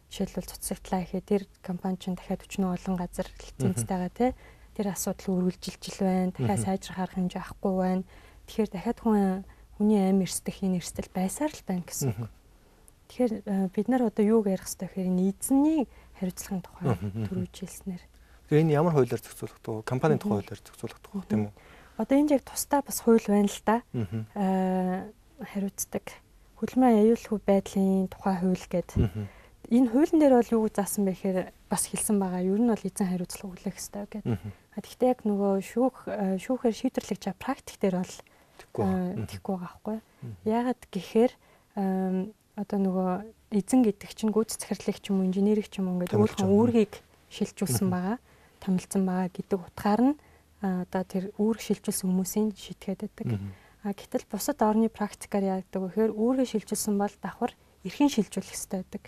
жишээлбэл 0.09 0.49
цуцагтлаа 0.49 1.01
гэхэд 1.05 1.25
тэр 1.25 1.43
компани 1.61 1.97
чинь 2.01 2.17
дахиад 2.17 2.45
өчнөө 2.45 2.73
олон 2.77 2.95
газар 2.97 3.27
лицензтэйгаа 3.29 4.09
тий 4.09 4.31
тэр 4.73 4.95
асуудал 4.95 5.45
үргэлжилж 5.45 5.83
ил 5.85 5.99
байна. 6.01 6.31
Дахиад 6.33 6.63
сайжрах 6.65 6.99
арга 7.03 7.19
хэмжээ 7.19 7.41
авахгүй 7.43 7.73
байна. 7.77 8.03
Тэгэхээр 8.47 8.69
дахиад 8.73 8.99
хүн 9.03 9.17
хүний 9.79 10.03
аим 10.03 10.19
эрсдэх 10.27 10.59
энэ 10.59 10.83
эрсдэл 10.83 11.07
байсаар 11.15 11.55
л 11.55 11.63
байна 11.63 11.87
гэсэн 11.87 12.11
үг. 12.11 12.29
Тэгэхээр 13.09 13.33
бид 13.71 13.87
нар 13.87 14.11
одоо 14.11 14.23
юуг 14.27 14.51
ярих 14.51 14.67
хэрэгтэй 14.67 14.85
гэхээр 14.91 15.09
энэ 15.09 15.31
эзэнний 15.31 15.87
хариуцлагын 16.19 16.61
тухай 16.61 16.87
төрүүлж 17.25 17.55
хэлснээр. 17.55 18.03
Тэгэхээр 18.51 18.63
энэ 18.67 18.75
ямар 18.75 18.93
хуулиар 18.93 19.23
зохицуулагдав 19.23 19.73
вэ? 19.79 19.87
Компанийн 19.87 20.19
тухай 20.19 20.43
хуулиар 20.43 20.61
зохицуулагдав 20.61 21.11
уу 21.15 21.25
тийм 21.25 21.41
үү? 21.47 21.53
Одоо 21.97 22.15
энд 22.19 22.31
яг 22.35 22.43
тусдаа 22.43 22.83
бас 22.83 22.99
хууль 22.99 23.23
байна 23.23 23.47
л 23.47 23.61
да. 23.63 23.81
Аа 24.35 25.09
хариуцдаг. 25.39 26.05
Хөдөлмөрийн 26.59 26.99
аюулгүй 27.07 27.39
байдлын 27.47 28.11
тухай 28.11 28.35
хууль 28.43 28.67
гэдэг. 28.67 28.99
Энэ 29.69 29.89
хуулийн 29.93 30.19
дээр 30.19 30.35
бол 30.35 30.53
юу 30.59 30.67
заасан 30.67 31.07
бэ 31.07 31.15
гэхээр 31.15 31.39
бас 31.71 31.87
хэлсэн 31.87 32.19
байгаа. 32.19 32.43
Ер 32.43 32.59
нь 32.59 32.67
бол 32.67 32.83
эзэн 32.83 33.07
хариуцлага 33.07 33.53
хүлээх 33.53 33.79
ёстой 33.79 34.05
гэдэг. 34.11 34.37
Гэхдээ 34.75 35.09
яг 35.13 35.21
нөгөө 35.23 35.53
шүүх 35.63 35.97
шүүхээр 36.41 36.75
шийдвэрлэж 36.75 37.21
байгаа 37.23 37.39
практик 37.39 37.77
дээр 37.79 38.01
бол 38.03 38.15
тэгэхгүй 38.79 39.55
байгаа. 39.57 39.69
Байхгүй. 39.69 39.97
Яагаад 40.45 40.81
гэхээр 40.91 41.31
одоо 42.59 42.77
нөгөө 42.79 43.09
эзэн 43.55 43.81
гэдэг 43.87 44.11
чинь 44.13 44.33
гүйц 44.33 44.59
захирлыг 44.59 44.99
ч 44.99 45.09
юм 45.09 45.23
уу 45.23 45.27
инженерийг 45.29 45.67
ч 45.71 45.79
юм 45.79 45.89
уу 45.89 46.03
ингээд 46.03 46.15
өөрхөн 46.15 46.49
үүргийг 46.49 46.93
шилжүүлсэн 47.31 47.87
байгаа, 47.89 48.17
томилсон 48.59 49.03
байгаа 49.07 49.29
гэдэг 49.31 49.59
утгаар 49.59 50.01
нь 50.03 50.15
одоо 50.59 51.03
тэр 51.07 51.31
үүрэг 51.39 51.61
шилжүүлсэн 51.63 52.07
хүмүүсийн 52.09 52.47
шитгээд 52.51 53.07
байдаг. 53.07 53.39
А 53.79 53.95
гэтэл 53.95 54.27
бусад 54.27 54.59
орны 54.59 54.91
практикаар 54.91 55.63
яадаг 55.63 55.79
вэ? 55.79 55.87
Гэхээр 55.87 56.11
үүргээ 56.11 56.47
шилжүүлсэн 56.51 56.99
бол 56.99 57.15
давхар 57.23 57.55
эрхэн 57.87 58.11
шилжүүлэх 58.11 58.51
хэрэгтэй 58.51 58.79
байдаг. 58.83 59.03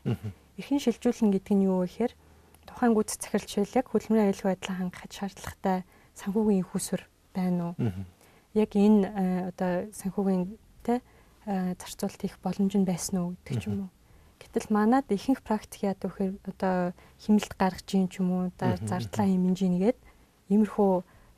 Эрхэн 0.55 0.79
шилжүүлнэ 0.79 1.34
гэдэг 1.36 1.55
нь 1.60 1.67
юу 1.67 1.84
вэ 1.84 1.91
гэхээр 1.91 2.13
тухайн 2.71 2.95
гүйц 2.95 3.19
захирлч 3.19 3.51
яг 3.75 3.91
хөдөлмөрийн 3.91 4.31
аюулгүй 4.31 4.47
байдлаа 4.55 4.77
хангахад 4.79 5.12
шаардлагатай 5.12 5.77
санхүүгийн 6.15 6.67
хүүсвэр 6.71 7.03
байна 7.36 7.75
уу? 7.75 7.75
Яг 8.53 8.75
энэ 8.75 9.51
одоо 9.51 9.87
санхүүгийн 9.95 10.57
тэ 10.83 11.01
зарцуулалт 11.45 12.21
хийх 12.21 12.37
боломж 12.43 12.73
нь 12.77 12.85
байсан 12.85 13.15
уу 13.21 13.29
гэдэг 13.47 13.57
ч 13.61 13.65
юм 13.69 13.87
уу. 13.87 13.91
Гэтэл 14.41 14.73
манад 14.73 15.05
ихэнх 15.09 15.41
практик 15.45 15.85
яадаг 15.87 16.11
вэхээр 16.11 16.33
одоо 16.49 16.93
химэлт 17.21 17.53
гаргаж 17.55 17.87
юм 17.93 18.05
ч 18.09 18.19
юм 18.19 18.29
уу 18.33 18.43
зардлаа 18.59 19.25
хэмнэж 19.25 19.59
ийгээд 19.61 19.99
иймэрхүү 20.49 20.91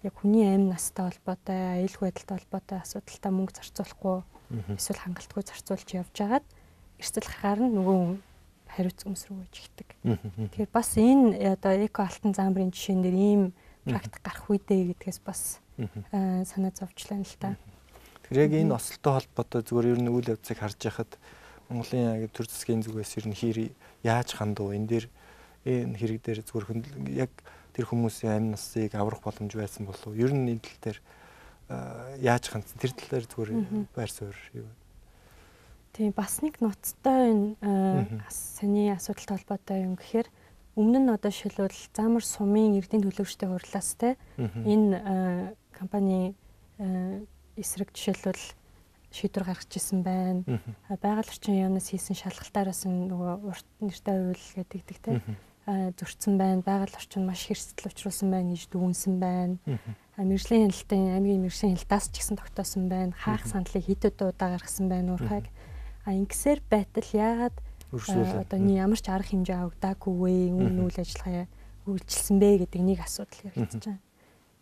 яг 0.04 0.14
хүний 0.20 0.44
амь 0.44 0.68
настай 0.68 1.08
холбоотой, 1.08 1.84
аюулгүй 1.84 2.12
байдалтай 2.12 2.36
холбоотой 2.40 2.78
асуудалтай 2.84 3.32
мөнгө 3.32 3.56
зарцуулахгүй 3.56 4.18
эсвэл 4.76 5.04
хангалтгүй 5.04 5.44
зарцуулж 5.48 5.90
явж 5.96 6.16
хагаад 6.16 6.48
эрсдэл 7.00 7.30
гараар 7.32 7.60
нь 7.64 7.76
нөгөө 7.76 8.00
хариуц 8.74 9.00
өмс 9.08 9.24
рүү 9.30 9.48
жигдэг. 9.54 9.90
Тэгэхээр 10.04 10.72
бас 10.74 10.90
энэ 11.00 11.56
одоо 11.56 11.74
эко 11.88 12.04
алтан 12.04 12.34
заамрын 12.36 12.74
жишээн 12.76 13.00
дээр 13.00 13.16
ийм 13.16 13.44
практик 13.88 14.20
гарах 14.20 14.50
үедээ 14.50 14.92
гэдгээс 14.92 15.20
бас 15.24 15.63
санаа 15.78 16.72
зовчлаа 16.74 17.20
л 17.22 17.36
та. 17.40 17.56
Тэгэхээр 18.24 18.44
яг 18.46 18.54
энэ 18.54 18.76
ослолтой 18.76 19.14
холбоотой 19.20 19.62
зүгээр 19.64 19.92
ер 19.94 20.00
нь 20.02 20.12
үйл 20.14 20.32
явцыг 20.34 20.58
харж 20.58 20.80
байхад 20.80 21.12
Монголын 21.70 22.30
төр 22.30 22.48
засгийн 22.48 22.84
зүгээс 22.84 23.18
ер 23.20 23.26
нь 23.28 23.38
хэр 23.38 23.58
яаж 24.04 24.30
хандуу 24.38 24.72
энэ 24.76 24.88
дээр 24.88 25.06
энэ 25.66 25.98
хэрэг 25.98 26.20
дээр 26.22 26.40
зүгээр 26.44 26.70
яг 27.18 27.32
тэр 27.74 27.86
хүмүүсийн 27.90 28.32
амь 28.38 28.50
насыг 28.54 28.94
аврах 28.94 29.24
боломж 29.24 29.52
байсан 29.56 29.88
болов 29.90 30.08
уу? 30.08 30.20
Ер 30.20 30.32
нь 30.36 30.56
энэ 30.56 30.62
тал 30.62 30.80
дээр 30.84 31.00
яаж 32.22 32.52
хандсан? 32.52 32.78
Тэр 32.78 32.94
тал 32.94 33.10
дээр 33.10 33.26
зүгээр 33.26 33.52
байр 33.96 34.12
суурь 34.12 34.44
юу? 34.54 34.68
Вэ? 34.68 34.76
Тийм 35.94 36.12
бас 36.14 36.42
нэг 36.42 36.58
ноцтой 36.58 37.34
энэ 37.34 38.26
саний 38.30 38.90
асуудалтай 38.90 39.38
холбоотой 39.38 39.78
юм 39.86 39.94
гэхээр 39.94 40.28
өмнө 40.74 41.00
нь 41.06 41.14
одоо 41.14 41.30
шилбэл 41.30 41.70
замар 41.94 42.26
сумын 42.26 42.82
эрдэнэ 42.82 43.06
төлөөлөгчтэй 43.06 43.50
хурлаас 43.50 43.90
те 44.02 44.18
энэ 44.42 45.54
компани 45.74 46.36
эсрэг 47.58 47.92
жишээлбэл 47.94 48.44
шийдвэр 49.14 49.46
гаргаж 49.46 49.72
исэн 49.78 50.02
байна. 50.02 50.42
Байгаль 50.90 51.30
орчин 51.30 51.60
яамнаас 51.62 51.94
хийсэн 51.94 52.18
шалгалтаараас 52.18 52.86
нөгөө 52.90 53.46
урт 53.46 53.68
нэртэй 53.78 54.18
хууль 54.34 54.46
гэдэг 54.58 54.98
те 55.06 55.22
зөрчсөн 55.66 56.36
байна. 56.42 56.66
Байгаль 56.66 56.98
орчин 56.98 57.30
маш 57.30 57.46
хэрсдэл 57.46 57.94
учруулсан 57.94 58.34
байна 58.34 58.58
гэж 58.58 58.74
дүгнсэн 58.74 59.16
байна. 59.22 59.58
Мэргэжлийн 60.18 60.68
хяналтын 60.74 61.14
аймгийн 61.14 61.46
мэргэжлийн 61.46 61.78
хяналтаас 61.78 62.10
ч 62.10 62.20
гэсэн 62.20 62.38
тогтоосон 62.42 62.90
байна. 62.90 63.14
Хаах 63.14 63.46
сандлыг 63.46 63.86
хэд 63.86 64.10
удаа 64.18 64.58
гаргасан 64.58 64.90
байна 64.90 65.14
уурхайг. 65.14 65.46
А 66.04 66.12
ингэсээр 66.12 66.60
байтал 66.68 67.10
яагаад 67.14 67.56
одоо 67.94 68.60
нэг 68.60 68.76
ямар 68.76 69.00
ч 69.00 69.08
арга 69.08 69.30
хэмжээ 69.30 69.58
авагдаагүй 69.62 70.14
вэ? 70.18 70.34
Үүн 70.52 70.78
үйл 70.84 70.98
ажиллагаа 70.98 71.46
үргэлжилсэн 71.86 72.38
бэ 72.42 72.50
гэдэг 72.66 72.82
нэг 72.82 73.00
асуудал 73.06 73.46
яригдчихэж 73.54 73.86
байна. 73.88 74.02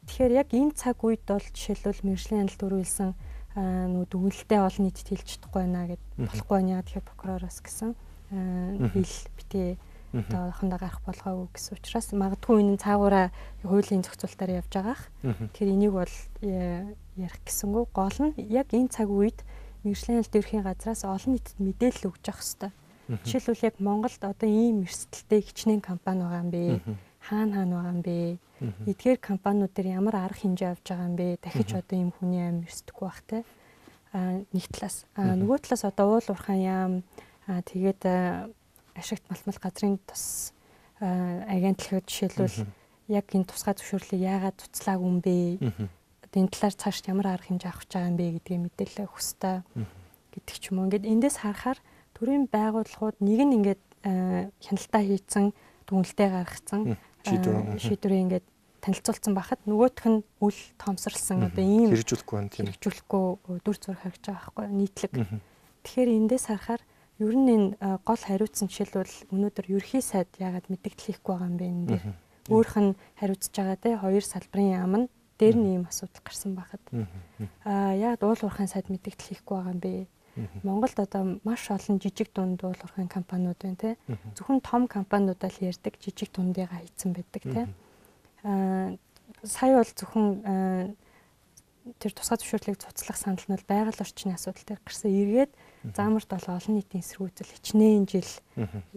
Тэгэхээр 0.07 0.33
яг 0.33 0.49
энэ 0.49 0.73
цаг 0.73 0.97
үед 1.05 1.21
бол 1.29 1.45
жишээлбэл 1.53 2.05
мэржлийн 2.05 2.49
хяналт 2.49 2.61
өрүүлсэн 2.65 3.09
нүү 3.55 4.03
дүгнэлтээ 4.07 4.59
олон 4.63 4.83
нийтэд 4.87 5.07
хэлж 5.11 5.27
чадахгүй 5.37 5.61
байна 5.61 5.91
гэд 5.91 6.03
болохгүй 6.17 6.55
байна. 6.57 6.81
Тэгэхээр 6.81 7.09
прокуророос 7.09 7.59
гэсэн 7.61 7.91
хэл 8.31 9.15
битээ 9.37 9.69
одоо 10.11 10.51
хандаа 10.51 10.79
гарах 10.79 10.99
болгоогүй 11.07 11.47
гэсэн 11.55 11.75
учраас 11.79 12.07
магадгүй 12.15 12.63
энэ 12.63 12.83
цаагаараа 12.83 13.27
хуулийн 13.63 14.03
зохицуултаар 14.03 14.59
явж 14.59 14.71
байгаах. 14.71 15.03
Тэгэхээр 15.21 15.73
энийг 15.75 15.93
бол 15.95 16.15
ярих 16.41 17.39
гэсэнгүү 17.47 17.83
гол 17.95 18.17
нь 18.19 18.35
яг 18.51 18.71
энэ 18.75 18.91
цаг 18.91 19.07
үед 19.07 19.39
мэржлийн 19.83 20.19
хяналт 20.19 20.35
ерхийн 20.35 20.63
газраас 20.63 21.03
олон 21.07 21.31
нийтэд 21.35 21.57
мэдээлэл 21.59 22.09
өгж 22.11 22.23
явах 22.27 22.43
хэрэгтэй. 22.43 22.71
Жишээлбэл 23.23 23.67
яг 23.67 23.75
Монголд 23.79 24.21
одоо 24.23 24.49
ийм 24.49 24.83
эрсдэлтэй 24.83 25.41
хичнээн 25.43 25.83
компани 25.83 26.23
байгаа 26.23 26.43
юм 26.43 26.49
бэ 26.51 26.61
хаана 27.21 27.53
хаана 27.53 27.75
байгаа 27.77 27.93
юм 27.93 28.01
бэ? 28.01 28.17
Эдгээр 28.89 29.19
компаниуд 29.21 29.73
дээр 29.73 29.97
ямар 30.01 30.15
арга 30.17 30.41
хэмжээ 30.41 30.69
авч 30.73 30.85
байгаа 30.89 31.07
юм 31.07 31.15
бэ? 31.15 31.27
Дахиж 31.41 31.69
одоо 31.77 31.97
ийм 31.97 32.11
хүний 32.17 32.41
амь 32.41 32.65
өрсдөггүй 32.65 33.05
бах 33.05 33.21
те. 33.29 33.45
А 34.13 34.41
нэг 34.41 34.65
талаас. 34.73 35.05
А 35.15 35.37
нөгөө 35.37 35.57
талаас 35.65 35.83
одоо 35.85 36.17
уул 36.17 36.27
уурхаан 36.29 36.61
яам 36.61 36.93
а 37.45 37.61
тэгээд 37.61 38.01
ашигт 38.97 39.25
малтмал 39.29 39.59
газрын 39.61 39.97
тус 40.05 40.53
агентлагууд 40.99 42.05
жишээлбэл 42.05 42.65
яг 43.09 43.25
энэ 43.33 43.49
тусгай 43.49 43.73
зөвшөөрлийг 43.77 44.21
яагаад 44.21 44.57
туцлаагүй 44.57 45.07
юм 45.07 45.19
бэ? 45.21 45.35
Энэ 46.31 46.51
талаар 46.53 46.75
цааш 46.77 47.03
ямар 47.09 47.27
арга 47.33 47.49
хэмжээ 47.49 47.69
авах 47.69 47.83
гэж 47.85 47.91
байгаа 47.91 48.09
юм 48.11 48.17
бэ 48.17 48.25
гэдгийг 48.39 48.61
мэдээлэл 48.65 49.03
өгөх 49.03 49.19
хэрэгтэй 49.19 49.57
гэдэг 50.31 50.55
ч 50.57 50.63
юм 50.71 50.77
уу. 50.79 50.85
Ингээд 50.87 51.09
эндээс 51.11 51.37
харахаар 51.43 51.79
төрийн 52.15 52.45
байгууллагууд 52.47 53.17
нэг 53.19 53.39
нь 53.43 53.55
ингээд 53.59 53.81
хяналтаа 54.63 55.01
хийцэн 55.03 55.45
дүнэлтээ 55.91 56.29
гаргацсан 56.31 56.81
шийдвэр 57.25 58.13
ингээд 58.25 58.45
танилцуулсан 58.81 59.33
байхад 59.37 59.61
нөгөөх 59.69 60.05
нь 60.09 60.25
үл 60.41 60.59
томсорлсон 60.81 61.45
одоо 61.45 61.61
ийм 61.61 61.93
хэрэгжүүлэхгүй 61.93 62.35
байна 62.35 62.49
тийм 62.49 62.65
хэрэгжүүлэхгүй 62.73 63.25
дүр 63.61 63.77
зураг 63.77 64.01
харагдаж 64.01 64.25
байгаа 64.25 64.41
байхгүй 64.41 64.65
нийтлэг. 64.73 65.11
Тэгэхээр 65.85 66.09
эндээс 66.17 66.45
харахаар 66.49 66.81
ер 67.21 67.35
нь 67.37 67.49
энэ 67.53 67.67
гол 68.01 68.23
хариуцсан 68.25 68.67
жишээлбэл 68.73 69.29
өнөөдөр 69.29 69.65
ерхий 69.77 70.01
сайд 70.01 70.33
яагаад 70.41 70.65
мэдээлэл 70.73 71.05
хийхгүй 71.13 71.33
байгаа 71.37 71.49
юм 71.49 71.57
бэ 71.61 71.65
энэ 71.69 71.87
дээр. 71.93 72.05
Өөрөх 72.49 72.75
нь 72.81 72.91
хариуцж 73.21 73.53
байгаа 73.53 73.77
те 73.77 73.89
хоёр 74.01 74.25
салбарын 74.25 74.73
яам 74.73 74.93
нь 75.05 75.07
дээр 75.37 75.55
нь 75.61 75.69
ийм 75.77 75.83
асуудал 75.85 76.25
гарсан 76.25 76.57
байхад. 76.57 76.81
Аа 77.61 77.93
яагаад 77.93 78.25
уул 78.25 78.41
уурхайн 78.41 78.69
сайд 78.69 78.89
мэдээлэл 78.89 79.29
хийхгүй 79.29 79.55
байгаа 79.57 79.73
юм 79.77 79.81
бэ? 79.81 79.93
Монголд 80.63 80.99
одоо 80.99 81.39
маш 81.43 81.69
олон 81.69 81.99
жижиг 81.99 82.31
дунд 82.33 82.63
уулуурхайн 82.63 83.07
компаниуд 83.07 83.57
байна 83.59 83.75
те. 83.75 83.97
Зөвхөн 84.35 84.61
том 84.61 84.87
компаниудаа 84.87 85.49
л 85.51 85.59
ярьдаг 85.59 85.99
жижиг 85.99 86.31
дундыгаа 86.31 86.79
хийцэн 86.79 87.11
байдаг 87.13 87.43
те. 87.43 87.61
Аа 88.43 88.95
сая 89.43 89.77
бол 89.77 89.91
зөвхөн 89.91 90.95
тэр 91.99 92.11
тусгай 92.13 92.37
зөвшөөрлийг 92.37 92.77
цуцлах 92.77 93.17
санал 93.17 93.41
нь 93.41 93.55
бол 93.57 93.67
байгаль 93.67 94.01
орчны 94.01 94.37
асуудал 94.37 94.65
дээр 94.67 94.81
гарсан. 94.85 95.11
Эргээд 95.11 95.51
заамарт 95.97 96.29
бол 96.29 96.47
олон 96.47 96.73
нийтийн 96.77 97.01
эсэргүүцэл 97.01 97.53
хичнээн 97.57 98.05
жил 98.05 98.31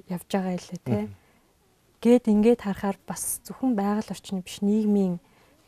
явж 0.06 0.28
байгаа 0.28 0.54
юм 0.54 0.64
лээ 0.68 0.80
те. 0.84 0.98
Гээд 2.04 2.24
ингээд 2.28 2.60
харахаар 2.60 2.98
бас 3.08 3.40
зөвхөн 3.48 3.72
байгаль 3.72 4.12
орчны 4.12 4.44
биш 4.44 4.60
нийгмийн 4.60 5.16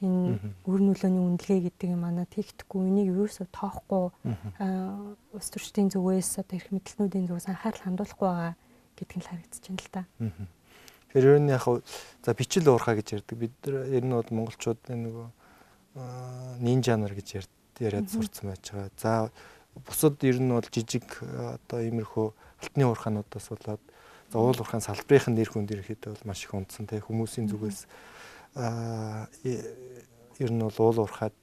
энэ 0.04 0.36
үр 0.68 0.80
нөлөөний 0.84 1.24
үнэлгээ 1.24 1.60
гэдэг 1.72 1.88
юм 1.96 2.04
манай 2.04 2.28
тэгдэхгүй 2.28 2.80
энийг 2.84 3.16
юусоо 3.16 3.48
тоохгүй 3.48 4.12
ус 5.32 5.46
төрчдийн 5.48 5.88
зүгээс 5.88 6.44
одоо 6.44 6.56
эрх 6.60 6.68
мэдлнүүдийн 6.68 7.24
зүгээс 7.32 7.48
анхаарал 7.48 7.80
хандуулахгүй 7.80 8.28
байгаа 8.28 8.54
гэдг 9.00 9.12
нь 9.16 9.24
л 9.24 9.30
харагдаж 9.32 9.62
байна 9.64 9.80
л 9.80 9.92
да. 9.96 10.02
Тэгэхээр 11.08 11.28
ер 11.32 11.40
нь 11.40 11.48
яг 11.48 11.64
за 12.20 12.30
бичил 12.36 12.68
уурхаа 12.68 12.92
гэж 12.92 13.08
ярьдаг. 13.24 13.36
Бид 13.40 13.56
нар 13.64 13.88
ер 13.88 14.04
нь 14.04 14.12
бол 14.12 14.30
монголчууд 14.36 14.80
нөгөө 14.84 15.28
нинжа 16.60 17.00
нар 17.00 17.16
гэж 17.16 17.40
яриад 17.80 18.12
сурцсан 18.12 18.52
байж 18.52 18.64
байгаа. 18.68 18.92
За 19.00 19.12
бусад 19.80 20.20
ер 20.28 20.44
нь 20.44 20.52
бол 20.52 20.68
жижиг 20.68 21.08
одоо 21.24 21.80
иймэрхүү 21.80 22.26
алтны 22.60 22.84
уурхаануудаас 22.84 23.48
болоод 23.48 23.80
за 24.28 24.36
уул 24.36 24.60
уурхаан 24.60 24.84
салбарын 24.84 25.32
нэр 25.32 25.48
хүнд 25.48 25.72
ирэхэд 25.72 26.04
бол 26.12 26.24
маш 26.28 26.44
их 26.44 26.52
унтсан 26.52 26.84
те 26.84 27.00
хүмүүсийн 27.00 27.48
зүгээс 27.48 27.88
аа 27.88 28.15
ер 28.56 30.50
нь 30.52 30.64
бол 30.64 30.78
уул 30.80 30.98
уурхаад 31.04 31.36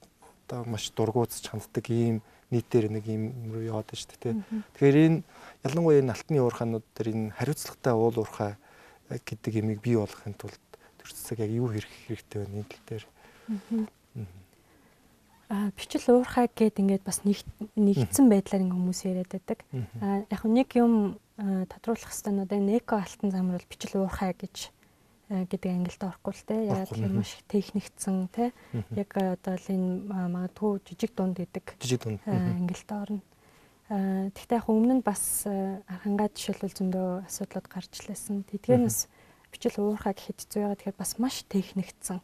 одоо 0.46 0.64
маш 0.66 0.90
дургуутсч 0.90 1.48
ханддаг 1.48 1.86
ийм 1.90 2.22
нийтээр 2.50 2.90
нэг 2.90 3.06
юм 3.06 3.50
руу 3.54 3.62
яваад 3.62 3.88
байна 3.88 4.02
шүү 4.02 4.18
дээ. 4.20 4.34
Тэгэхээр 4.74 4.96
энэ 5.06 5.18
ялангуяа 5.64 6.00
энэ 6.02 6.12
алтны 6.12 6.38
уурхаанууд 6.42 6.86
дээр 6.94 7.08
энэ 7.14 7.34
хариуцлагатай 7.38 7.94
уул 7.94 8.16
уурхай 8.18 8.52
гэдэг 9.08 9.52
ямиг 9.62 9.80
бий 9.80 9.96
болгохын 9.96 10.34
тулд 10.34 10.60
төрцөг 11.00 11.38
яг 11.40 11.50
юу 11.50 11.68
хэрэг 11.72 11.92
хэрэгтэй 12.06 12.38
вэ 12.42 12.46
энэ 12.50 12.68
тал 12.68 12.84
дээр. 12.86 13.04
Аа 15.48 15.70
бичил 15.76 16.04
уурхай 16.12 16.48
гэд 16.50 16.80
ингээд 16.82 17.04
бас 17.04 17.22
нэгдсэн 17.24 18.26
байдлаар 18.28 18.64
ингээ 18.64 18.78
хүмүүс 18.80 19.00
яриад 19.06 19.30
байдаг. 19.30 19.58
Аа 20.02 20.24
яг 20.28 20.42
нэг 20.44 20.68
юм 20.76 21.18
тодруулах 21.38 22.10
хэвээр 22.10 22.36
надад 22.36 22.58
энэ 22.58 22.76
эко 22.80 23.00
алтан 23.00 23.30
зам 23.30 23.52
бол 23.52 23.70
бичил 23.70 24.02
уурхай 24.02 24.32
гэж 24.32 24.73
гэдэг 25.34 25.70
ангилд 25.74 26.02
орохгүй 26.06 26.32
л 26.34 26.46
те. 26.46 26.56
Яг 26.70 26.86
тэгэхээр 26.88 27.14
маш 27.18 27.32
техникцэн 27.50 28.28
те. 28.30 28.54
Яг 28.94 29.10
одоо 29.18 29.54
л 29.58 29.68
энэ 29.68 29.90
магадгүй 30.06 30.72
жижиг 30.86 31.12
дунд 31.18 31.36
гэдэг 31.42 31.64
жижиг 31.82 32.00
дунд 32.06 32.20
ангилд 32.26 32.90
орно. 32.94 33.22
Тэгтээ 33.90 34.58
яг 34.62 34.68
өмнө 34.70 34.94
нь 35.00 35.04
бас 35.04 35.44
архангаа 35.44 36.28
жишээлбэл 36.30 36.78
зөндөө 36.78 37.08
асуудлууд 37.26 37.66
гарч 37.68 37.92
лээсэн. 38.06 38.46
Тэдгээрнээс 38.48 39.00
бичил 39.50 39.76
уурхаа 39.82 40.14
гэхэд 40.14 40.38
хэцүү 40.40 40.60
байгаа. 40.62 40.78
Тэгэхээр 40.78 41.02
бас 41.02 41.12
маш 41.18 41.36
техникцэн 41.50 42.20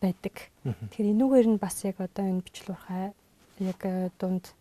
байдаг. 0.00 0.36
Тэгэхээр 0.64 1.12
энүүгээр 1.12 1.48
нь 1.54 1.60
бас 1.60 1.82
яг 1.84 2.00
одоо 2.00 2.24
энэ 2.24 2.46
бичил 2.46 2.72
уурхаа 2.72 3.12
яг 3.60 3.80
дунд 4.16 4.54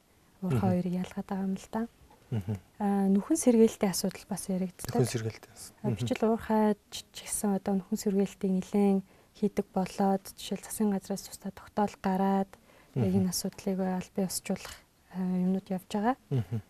уурхаа 0.44 0.74
хоёрыг 0.74 0.94
ялгаад 1.00 1.28
байгаа 1.30 1.48
юм 1.48 1.56
л 1.56 1.70
да. 1.72 1.82
Аа 1.86 2.05
нүхэн 2.32 3.38
сэргээлтийн 3.38 3.92
асуудал 3.94 4.26
бас 4.30 4.50
яригддаг. 4.50 4.90
Нүхэн 4.90 5.12
сэргээлтийн 5.14 5.54
асуудал. 5.54 5.94
Бичил 5.96 6.22
уурхай 6.26 6.76
ч 6.90 7.06
гэсэн 7.14 7.58
одоо 7.60 7.74
нүхэн 7.80 8.00
сэргээлтийг 8.02 8.52
нэлээд 8.52 9.06
хийдэг 9.36 9.68
болоод 9.76 10.24
жишээл 10.40 10.64
засгийн 10.64 10.92
газраас 10.96 11.24
тусдаа 11.28 11.52
тогтоол 11.52 11.96
гараад 12.02 12.52
яг 12.96 13.14
энэ 13.14 13.30
асуудлыг 13.30 13.80
аль 13.84 14.12
бие 14.16 14.28
усжуулах 14.32 14.76
юмнууд 15.16 15.68
явж 15.70 15.90
байгаа. 15.92 16.16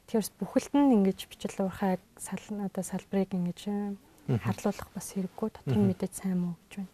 Тэгэхээр 0.10 0.38
бүхэлд 0.42 0.74
нь 0.74 0.94
ингэж 0.98 1.20
бичил 1.30 1.58
уурхайг 1.66 2.02
сал 2.18 2.42
одоо 2.62 2.84
салбарыг 2.84 3.32
ингэж 3.34 3.60
харлуулах 4.28 4.90
бас 4.94 5.08
хэрэггүй 5.14 5.50
дотор 5.54 5.78
нь 5.78 5.90
мэдээд 5.90 6.14
сайн 6.14 6.38
мүү 6.42 6.54
гэж 6.58 6.74
байна. 6.78 6.94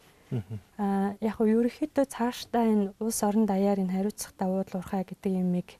Аа 0.80 1.10
яг 1.20 1.38
нь 1.40 1.52
ерөөхдөө 1.52 2.06
цаашдаа 2.08 2.64
энэ 2.68 2.92
улс 3.00 3.20
орон 3.24 3.44
даяар 3.48 3.84
энэ 3.84 3.96
хариуцах 3.96 4.32
давуу 4.40 4.64
уурхай 4.64 5.04
гэдэг 5.04 5.32
юмыг 5.44 5.76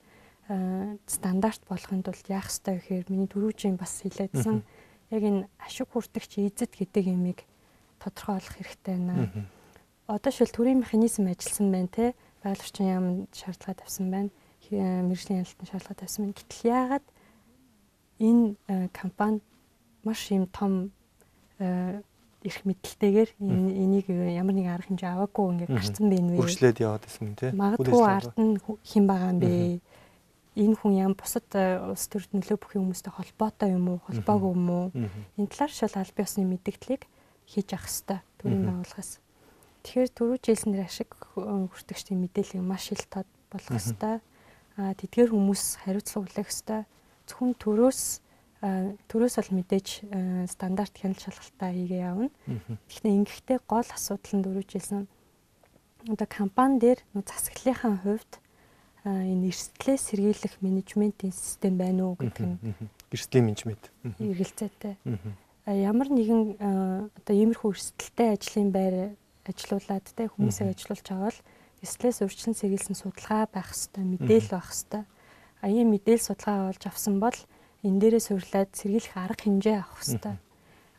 стандарт 1.08 1.62
болохын 1.70 2.04
тулд 2.04 2.26
яах 2.28 2.52
ёстой 2.52 2.80
гэхээр 2.80 3.08
миний 3.10 3.30
түрүүжийн 3.32 3.78
бас 3.80 4.04
хэлээдсэн 4.04 4.64
яг 5.12 5.24
энэ 5.24 5.48
ашиг 5.60 5.88
хүртэгч 5.92 6.44
эзэд 6.44 6.76
гэдэг 6.76 7.06
юмыг 7.08 7.44
тодорхойлох 8.00 8.56
хэрэгтэй 8.60 8.96
байна. 9.00 9.48
Одоо 10.08 10.32
шил 10.32 10.52
төрийн 10.52 10.84
механизм 10.84 11.28
ажилласан 11.28 11.72
байна 11.72 11.88
те 11.88 12.06
байгаль 12.44 12.64
орчин 12.64 12.88
яамд 12.88 13.32
шаардлага 13.32 13.80
тавьсан 13.80 14.08
байна. 14.12 14.30
Мэргэжлийн 14.72 15.44
ялалтанд 15.44 15.70
шаардлага 15.72 16.00
тавьсан 16.00 16.22
байна. 16.26 16.38
Гэтэл 16.40 16.68
яагаад 16.68 17.06
энэ 18.20 18.46
компани 18.92 19.40
маш 20.04 20.32
юм 20.32 20.48
том 20.48 20.92
их 22.42 22.66
мэдлэлтэйгээр 22.66 23.30
энийг 23.38 24.10
ямар 24.10 24.56
нэгэн 24.58 24.74
арга 24.74 24.90
хэмжээ 24.90 25.14
аваагүй 25.14 25.46
ингээд 25.54 25.76
гарцсан 25.78 26.08
байна 26.10 26.30
вэ? 26.34 26.42
Үргэлжлээд 26.42 26.78
яваад 26.82 27.04
байсан 27.06 27.24
юм 27.30 27.36
тий. 27.38 27.52
Магадгүй 27.54 28.02
ард 28.02 28.34
нь 28.42 28.58
хэн 28.82 29.06
байгаа 29.06 29.30
юм 29.30 29.40
бэ? 29.40 29.54
Энэ 30.56 30.76
хүн 30.76 30.94
яам 31.00 31.14
бусад 31.16 31.48
э, 31.56 31.80
улс 31.80 32.06
төрд 32.12 32.32
нөлөө 32.36 32.58
бүхий 32.60 32.80
хүмүүстэй 32.84 33.14
холбоотой 33.16 33.72
юм 33.72 33.88
уу 33.96 34.00
холбоогүй 34.04 34.52
юм 34.52 34.68
уу? 34.70 34.88
Энэ 35.40 35.48
талаар 35.48 35.72
шал 35.72 35.96
аль 35.96 36.12
биесны 36.12 36.44
мэдгдлийг 36.44 37.08
хийж 37.48 37.70
авах 37.72 37.88
хэрэгтэй 37.88 38.20
төрийн 38.40 38.64
байгууллагаас 38.68 39.12
тэгэхээр 39.84 40.10
түрүү 40.12 40.38
жилсэн 40.44 40.76
ашиг 40.84 41.10
хүртэгчдийн 41.36 42.20
мэдээллийг 42.20 42.64
маш 42.68 42.92
их 42.92 43.08
тод 43.08 43.28
болох 43.48 43.72
хэрэгтэй 43.72 44.20
а 44.80 44.94
тэдгээр 44.96 45.32
хүмүүс 45.32 45.64
хариуцлага 45.84 46.28
хүлээх 46.28 46.48
хэрэгтэй 46.48 46.82
зөвхөн 47.28 47.54
төрөөс 47.60 48.02
төрөөс 49.10 49.36
бол 49.42 49.52
мэдээж 49.58 49.88
стандарт 50.54 50.94
хяналт 50.94 51.22
шалгалтаа 51.26 51.72
хийгээ 51.74 52.02
явна. 52.06 52.30
Гэхдээ 52.86 53.18
ингэхдээ 53.18 53.60
гол 53.66 53.90
асуудал 53.90 54.34
нь 54.38 54.46
түрүү 54.46 54.66
жилсэн 54.70 55.10
одоо 56.06 56.28
компани 56.30 56.78
дээр 56.78 57.00
засаглалынхаа 57.14 57.96
хувьд 58.06 58.32
энэ 59.06 59.50
эрсдлээ 59.50 59.98
сэргийлэх 59.98 60.62
менежментийн 60.62 61.34
систем 61.34 61.78
байна 61.78 62.06
уу 62.06 62.16
гэдэг 62.22 62.46
нь 62.46 62.58
эрсдлийн 63.10 63.50
менежмент. 63.50 63.90
Эргэлзээтэй. 64.22 64.96
Ямар 65.66 66.10
нэгэн 66.14 66.62
одоо 66.62 67.34
иймэрхүү 67.34 67.74
эрсдэлтэй 67.74 68.30
ажлын 68.38 68.70
байр 68.70 68.96
ажилуулад 69.50 70.06
те 70.06 70.30
хүмүүсийг 70.30 70.78
ажилуулж 70.78 71.08
бол 71.18 71.40
эрсдлээс 71.82 72.22
урьдчилан 72.22 72.58
сэргийлсэн 72.58 72.94
судалгаа 72.94 73.50
байх 73.50 73.74
хэвээр 73.74 74.06
мэдээлэл 74.22 74.54
байх 74.54 74.70
хэвээр. 74.70 75.06
А 75.62 75.66
ийм 75.70 75.88
мэдээлэл 75.98 76.28
судалгаа 76.30 76.70
олж 76.70 76.84
авсан 76.86 77.18
бол 77.18 77.38
энэ 77.82 78.00
дээрээ 78.06 78.22
суурлаад 78.22 78.70
сэргийлэх 78.78 79.18
арга 79.18 79.42
хэмжээ 79.42 79.78
авах 79.82 80.02
хэвээр. 80.06 80.38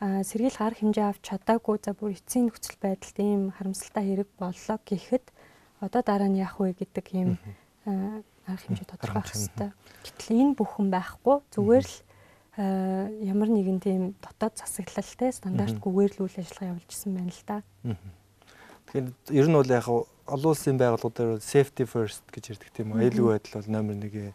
А 0.03 0.07
сэргийлэх 0.27 0.59
арга 0.59 0.81
хэмжээ 0.83 1.07
авч 1.07 1.23
чадаагүй 1.23 1.77
за 1.79 1.95
бүр 1.95 2.19
эцсийн 2.19 2.51
нөхцөл 2.51 2.79
байдалд 2.83 3.17
ийм 3.23 3.55
харамсалтай 3.55 4.05
хэрэг 4.11 4.31
боллоо 4.35 4.79
гэхэд 4.83 5.27
одоо 5.79 6.03
дараа 6.03 6.31
нь 6.31 6.43
яах 6.43 6.59
вэ 6.59 6.75
гэдэг 6.75 7.07
ийм 7.15 7.38
арга 7.87 8.62
хэмжээ 8.66 8.88
тодорхойлох 8.88 9.31
хэрэгтэй. 9.33 9.71
Гэтэл 10.07 10.37
энэ 10.38 10.55
бүхэн 10.59 10.88
байхгүй 10.90 11.37
зүгээр 11.55 11.87
л 11.87 11.97
ямар 13.23 13.49
нэгэн 13.49 13.79
тийм 13.81 14.03
дотоод 14.21 14.61
засаглалтай 14.61 15.33
стандартгүйгээр 15.33 16.12
л 16.21 16.23
үйл 16.29 16.37
ажиллагаа 16.37 16.71
явуулжсэн 16.77 17.11
байна 17.16 17.33
л 17.33 17.45
да. 17.49 17.59
Тэгэхээр 18.92 19.09
ер 19.33 19.47
нь 19.49 19.57
бол 19.57 19.73
яг 19.73 19.87
олон 19.88 20.53
улсын 20.53 20.77
байгууллагууд 20.77 21.16
дээр 21.16 21.33
safety 21.40 21.85
first 21.88 22.23
гэж 22.29 22.55
ярьдаг 22.55 22.71
тийм 22.77 22.92
үү. 22.92 23.09
Аюулгүй 23.09 23.40
байдал 23.40 23.57
бол 23.59 23.71
номер 23.73 23.97
1. 24.05 24.35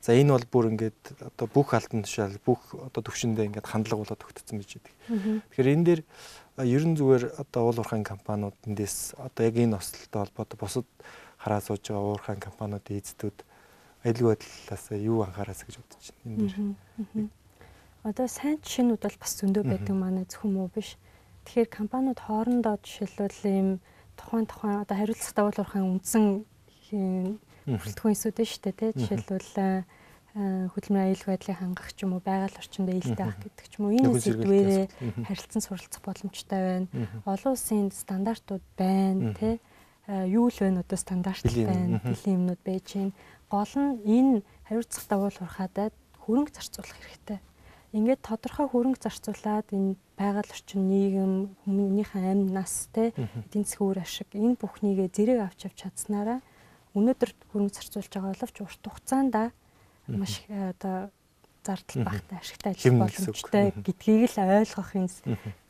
За 0.00 0.14
энэ 0.14 0.32
бол 0.32 0.46
бүр 0.48 0.70
ингээд 0.72 1.02
одоо 1.18 1.46
бүх 1.50 1.74
алтан 1.74 2.06
тушаал 2.06 2.38
бүх 2.46 2.62
одоо 2.78 3.02
төвшөндөө 3.02 3.44
ингээд 3.50 3.66
хандлага 3.66 4.06
болоод 4.06 4.22
өгдсөн 4.22 4.56
байж 4.62 4.70
байдаг. 4.78 4.94
Тэгэхээр 5.50 5.72
энэ 5.74 5.84
дээр 5.84 6.00
ер 6.64 6.84
нь 6.86 6.96
зүгээр 6.96 7.24
одоо 7.42 7.60
уул 7.68 7.78
уурхайн 7.82 8.06
компаниуд 8.06 8.56
эндээс 8.64 9.18
одоо 9.18 9.42
яг 9.44 9.56
энэ 9.58 9.76
ослолтой 9.76 10.20
холбоотой 10.24 10.58
бусад 10.58 10.86
хараа 11.48 11.64
сууж 11.64 11.80
байгаа 11.88 12.12
уурхайн 12.12 12.40
компаниудын 12.44 13.00
эзэдүүд 13.00 13.38
аюулгүй 14.04 14.36
байдлаас 14.36 14.84
юу 14.92 15.24
анхаараас 15.24 15.64
гэж 15.64 15.80
бодож 15.80 16.06
байна? 16.20 16.36
Энэ 16.36 17.08
дэр. 17.16 17.28
Одоо 18.04 18.28
сайн 18.28 18.60
жишээнүүд 18.60 19.00
бол 19.00 19.16
бас 19.16 19.32
зөндөө 19.40 19.64
байдаг 19.64 19.96
манай 19.96 20.24
зөвхөн 20.28 20.52
муу 20.52 20.68
биш. 20.68 21.00
Тэгэхээр 21.48 21.72
компаниуд 21.72 22.20
хоорондоо 22.20 22.76
жишээлбэл 22.84 23.40
ийм 23.48 23.68
тухайн 24.20 24.44
тухайн 24.44 24.84
одоо 24.84 24.96
хариуцлагатай 25.00 25.44
уул 25.48 25.60
уурхайн 25.64 25.88
үндсэн 25.96 26.24
бүрэлдэхүүн 27.64 28.12
эсүүд 28.12 28.36
нь 28.38 28.50
шүү 28.52 28.62
дээ 28.68 28.76
тий. 28.76 28.90
Жишээлбэл 28.92 29.52
хөдөлмөрийн 30.38 31.08
аюулгүй 31.10 31.30
байдлыг 31.32 31.58
хангах 31.58 31.90
ч 31.96 31.98
юм 32.04 32.12
уу 32.14 32.22
байгаль 32.22 32.60
орчинд 32.60 32.92
ээлтэй 32.92 33.24
авах 33.24 33.40
гэдэг 33.40 33.66
ч 33.66 33.72
юм 33.80 33.82
уу. 33.88 33.96
Энэ 33.96 34.20
сэдвэрээ 34.20 34.84
харилцан 35.26 35.62
суралцах 35.64 36.02
боломжтой 36.04 36.60
байна. 36.60 36.88
Олон 37.26 37.56
улсын 37.56 37.90
стандартууд 37.90 38.62
байна 38.78 39.32
тий 39.34 39.58
юу 40.08 40.48
л 40.48 40.58
байна 40.58 40.80
одоо 40.80 40.96
стандарт 40.96 41.44
байна 41.44 42.00
бэлэн 42.00 42.36
юмнууд 42.40 42.62
байж 42.64 42.86
гин 42.96 43.12
гол 43.52 43.72
нь 43.76 44.00
энэ 44.08 44.42
хариуцах 44.64 45.04
давуу 45.04 45.28
урахадад 45.28 45.92
хөрөнгө 46.24 46.52
зарцуулах 46.56 46.96
хэрэгтэй. 46.96 47.38
Ингээд 47.92 48.24
тодорхой 48.24 48.68
хөрөнгө 48.72 49.04
зарцуулаад 49.04 49.68
энэ 49.72 49.96
байгаль 50.16 50.52
орчин 50.52 50.88
нийгэм 50.88 51.32
хүмүүнийхэн 51.64 52.24
амь 52.24 52.52
нас 52.52 52.88
те 52.92 53.12
эдийн 53.12 53.64
засгийн 53.68 53.88
үр 53.88 54.00
ашиг 54.00 54.28
энэ 54.32 54.56
бүхнийгээ 54.60 55.08
зэрэг 55.12 55.38
авч 55.44 55.60
авч 55.68 55.76
чадсанараа 55.84 56.40
өнөөдөр 56.96 57.30
хөрөнгө 57.52 57.76
зарцуулж 57.76 58.12
байгаа 58.12 58.32
боловч 58.32 58.56
урт 58.64 58.84
хугацаанд 58.84 59.34
маш 60.08 60.44
одоо 60.48 61.12
зардал 61.64 62.04
багтай 62.04 62.38
ашигтай 62.40 62.72
ажиллах 62.72 63.12
боломжтой. 63.12 63.66
Гэдгийг 63.84 64.32
л 64.32 64.40
ойлгох 64.40 64.90
энэ 64.96 65.12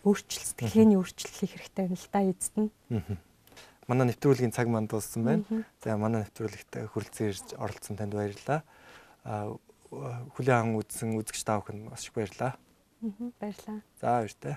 өөрчлөлт 0.06 0.46
сэтгэлгээний 0.54 0.98
өөрчлөлт 0.98 1.34
хэрэгтэй 1.38 1.84
юм 1.90 1.94
л 1.98 2.06
да 2.14 2.20
эцэст 2.22 2.54
нь 2.54 2.70
манай 3.88 4.12
нэвтрүүлгийн 4.12 4.52
цаг 4.52 4.68
манд 4.68 4.92
дууссан 4.92 5.24
байна. 5.24 5.64
За 5.82 5.96
манай 5.96 6.22
нэвтрүүлэгт 6.22 6.92
хүрэлцэн 6.92 7.32
ирж 7.32 7.56
оролцсон 7.56 7.96
танд 7.96 8.12
баярлалаа. 8.12 8.60
Хүлээн 10.36 10.58
аван 10.60 10.76
үзсэн 10.78 11.16
үзэгч 11.16 11.42
та 11.42 11.58
бүхэнд 11.58 11.88
маш 11.88 12.04
их 12.06 12.14
баярлалаа. 12.14 12.60
Баярлалаа. 13.40 13.80
За 14.00 14.20
баяртай. 14.20 14.56